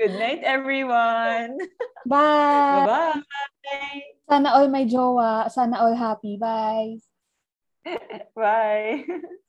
[0.00, 1.60] Good night, everyone.
[2.08, 2.88] Bye.
[2.88, 3.20] Bye-bye.
[4.24, 5.52] Sana all may jowa.
[5.52, 6.40] Sana all happy.
[6.40, 7.11] Bye.
[8.34, 9.04] Bye.